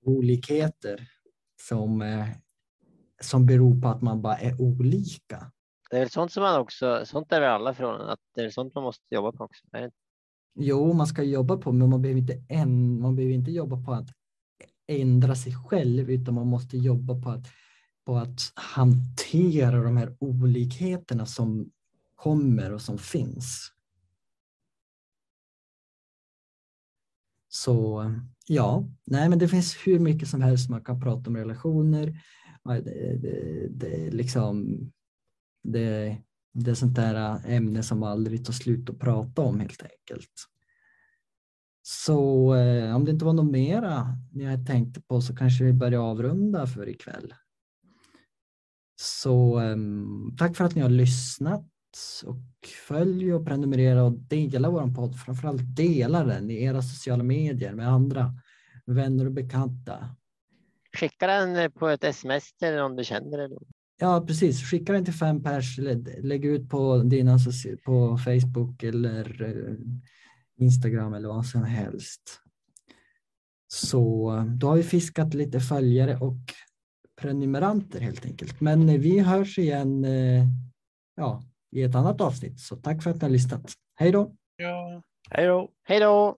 olikheter 0.05 1.07
som, 1.61 2.01
eh, 2.01 2.27
som 3.21 3.45
beror 3.45 3.81
på 3.81 3.87
att 3.87 4.01
man 4.01 4.21
bara 4.21 4.37
är 4.37 4.61
olika. 4.61 5.51
Det 5.89 5.95
är 5.97 5.99
väl 5.99 6.09
sånt 6.09 6.31
som 6.31 6.43
man 6.43 6.59
också, 6.59 7.05
sånt 7.05 7.31
är 7.31 7.41
väl 7.41 7.49
alla 7.49 7.73
från, 7.73 8.01
att 8.01 8.19
det 8.35 8.41
är 8.41 8.49
sånt 8.49 8.75
man 8.75 8.83
måste 8.83 9.15
jobba 9.15 9.31
på 9.31 9.43
också? 9.43 9.63
Jo, 10.55 10.93
man 10.93 11.07
ska 11.07 11.23
jobba 11.23 11.57
på, 11.57 11.71
men 11.71 11.89
man 11.89 12.01
behöver 12.01 12.21
inte, 12.21 12.43
en, 12.49 13.01
man 13.01 13.15
behöver 13.15 13.35
inte 13.35 13.51
jobba 13.51 13.83
på 13.83 13.93
att 13.93 14.09
ändra 14.87 15.35
sig 15.35 15.53
själv, 15.55 16.09
utan 16.09 16.33
man 16.33 16.47
måste 16.47 16.77
jobba 16.77 17.21
på 17.21 17.29
att, 17.29 17.47
på 18.05 18.17
att 18.17 18.39
hantera 18.55 19.83
de 19.83 19.97
här 19.97 20.17
olikheterna 20.19 21.25
som 21.25 21.71
kommer 22.15 22.73
och 22.73 22.81
som 22.81 22.97
finns. 22.97 23.72
Så 27.55 28.05
ja, 28.47 28.87
nej, 29.05 29.29
men 29.29 29.39
det 29.39 29.47
finns 29.47 29.75
hur 29.85 29.99
mycket 29.99 30.27
som 30.27 30.41
helst 30.41 30.69
man 30.69 30.83
kan 30.83 31.01
prata 31.01 31.29
om 31.29 31.37
relationer. 31.37 32.21
Det, 32.63 33.17
det, 33.21 33.67
det, 33.69 34.11
liksom, 34.11 34.77
det, 35.63 36.17
det 36.53 36.71
är 36.71 36.75
sånt 36.75 36.95
där 36.95 37.15
äh, 37.15 37.55
ämne 37.55 37.83
som 37.83 38.03
aldrig 38.03 38.45
tar 38.45 38.53
slut 38.53 38.89
att 38.89 38.99
prata 38.99 39.41
om 39.41 39.59
helt 39.59 39.81
enkelt. 39.81 40.31
Så 41.81 42.55
eh, 42.55 42.95
om 42.95 43.05
det 43.05 43.11
inte 43.11 43.25
var 43.25 43.33
något 43.33 43.51
mera 43.51 44.17
ni 44.31 44.45
har 44.45 44.65
tänkt 44.65 45.07
på 45.07 45.21
så 45.21 45.35
kanske 45.35 45.63
vi 45.63 45.73
börjar 45.73 45.99
avrunda 45.99 46.67
för 46.67 46.89
ikväll. 46.89 47.33
Så 48.95 49.61
eh, 49.61 49.77
tack 50.37 50.57
för 50.57 50.65
att 50.65 50.75
ni 50.75 50.81
har 50.81 50.89
lyssnat 50.89 51.72
och 52.25 52.67
följ 52.87 53.33
och 53.33 53.45
prenumerera 53.45 54.03
och 54.03 54.11
dela 54.11 54.69
vår 54.69 54.95
podd. 54.95 55.15
Framförallt 55.15 55.75
dela 55.75 56.23
den 56.23 56.49
i 56.49 56.63
era 56.63 56.81
sociala 56.81 57.23
medier 57.23 57.73
med 57.73 57.87
andra 57.87 58.33
vänner 58.85 59.25
och 59.25 59.31
bekanta. 59.31 60.15
Skicka 60.97 61.27
den 61.27 61.71
på 61.71 61.87
ett 61.87 62.03
sms 62.03 62.53
till 62.53 62.75
någon 62.75 62.95
du 62.95 63.03
känner. 63.03 63.39
Eller? 63.39 63.57
Ja, 63.99 64.23
precis. 64.27 64.63
Skicka 64.63 64.93
den 64.93 65.05
till 65.05 65.13
fem 65.13 65.43
pers. 65.43 65.77
Lägg 66.21 66.45
ut 66.45 66.69
på 66.69 66.97
dina 66.97 67.39
på 67.85 68.17
Facebook 68.17 68.83
eller 68.83 69.41
eh, 69.41 69.75
Instagram 70.57 71.13
eller 71.13 71.27
vad 71.27 71.45
som 71.45 71.63
helst. 71.63 72.39
Så 73.67 74.29
då 74.57 74.67
har 74.67 74.75
vi 74.75 74.83
fiskat 74.83 75.33
lite 75.33 75.59
följare 75.59 76.17
och 76.17 76.39
prenumeranter 77.21 77.99
helt 77.99 78.25
enkelt. 78.25 78.61
Men 78.61 79.01
vi 79.01 79.19
hörs 79.19 79.57
igen 79.57 80.05
eh, 80.05 80.45
ja, 81.15 81.43
i 81.73 81.83
ett 81.83 81.95
annat 81.95 82.21
avsnitt. 82.21 82.59
Så 82.59 82.75
tack 82.75 83.03
för 83.03 83.09
att 83.09 83.15
ni 83.15 83.21
har 83.21 83.29
lyssnat. 83.29 83.71
Hej 83.99 84.11
då! 84.11 84.31
Ja. 84.57 85.01
Hej 85.29 85.47
då! 85.47 85.69
Hej 85.87 85.99
då! 85.99 86.37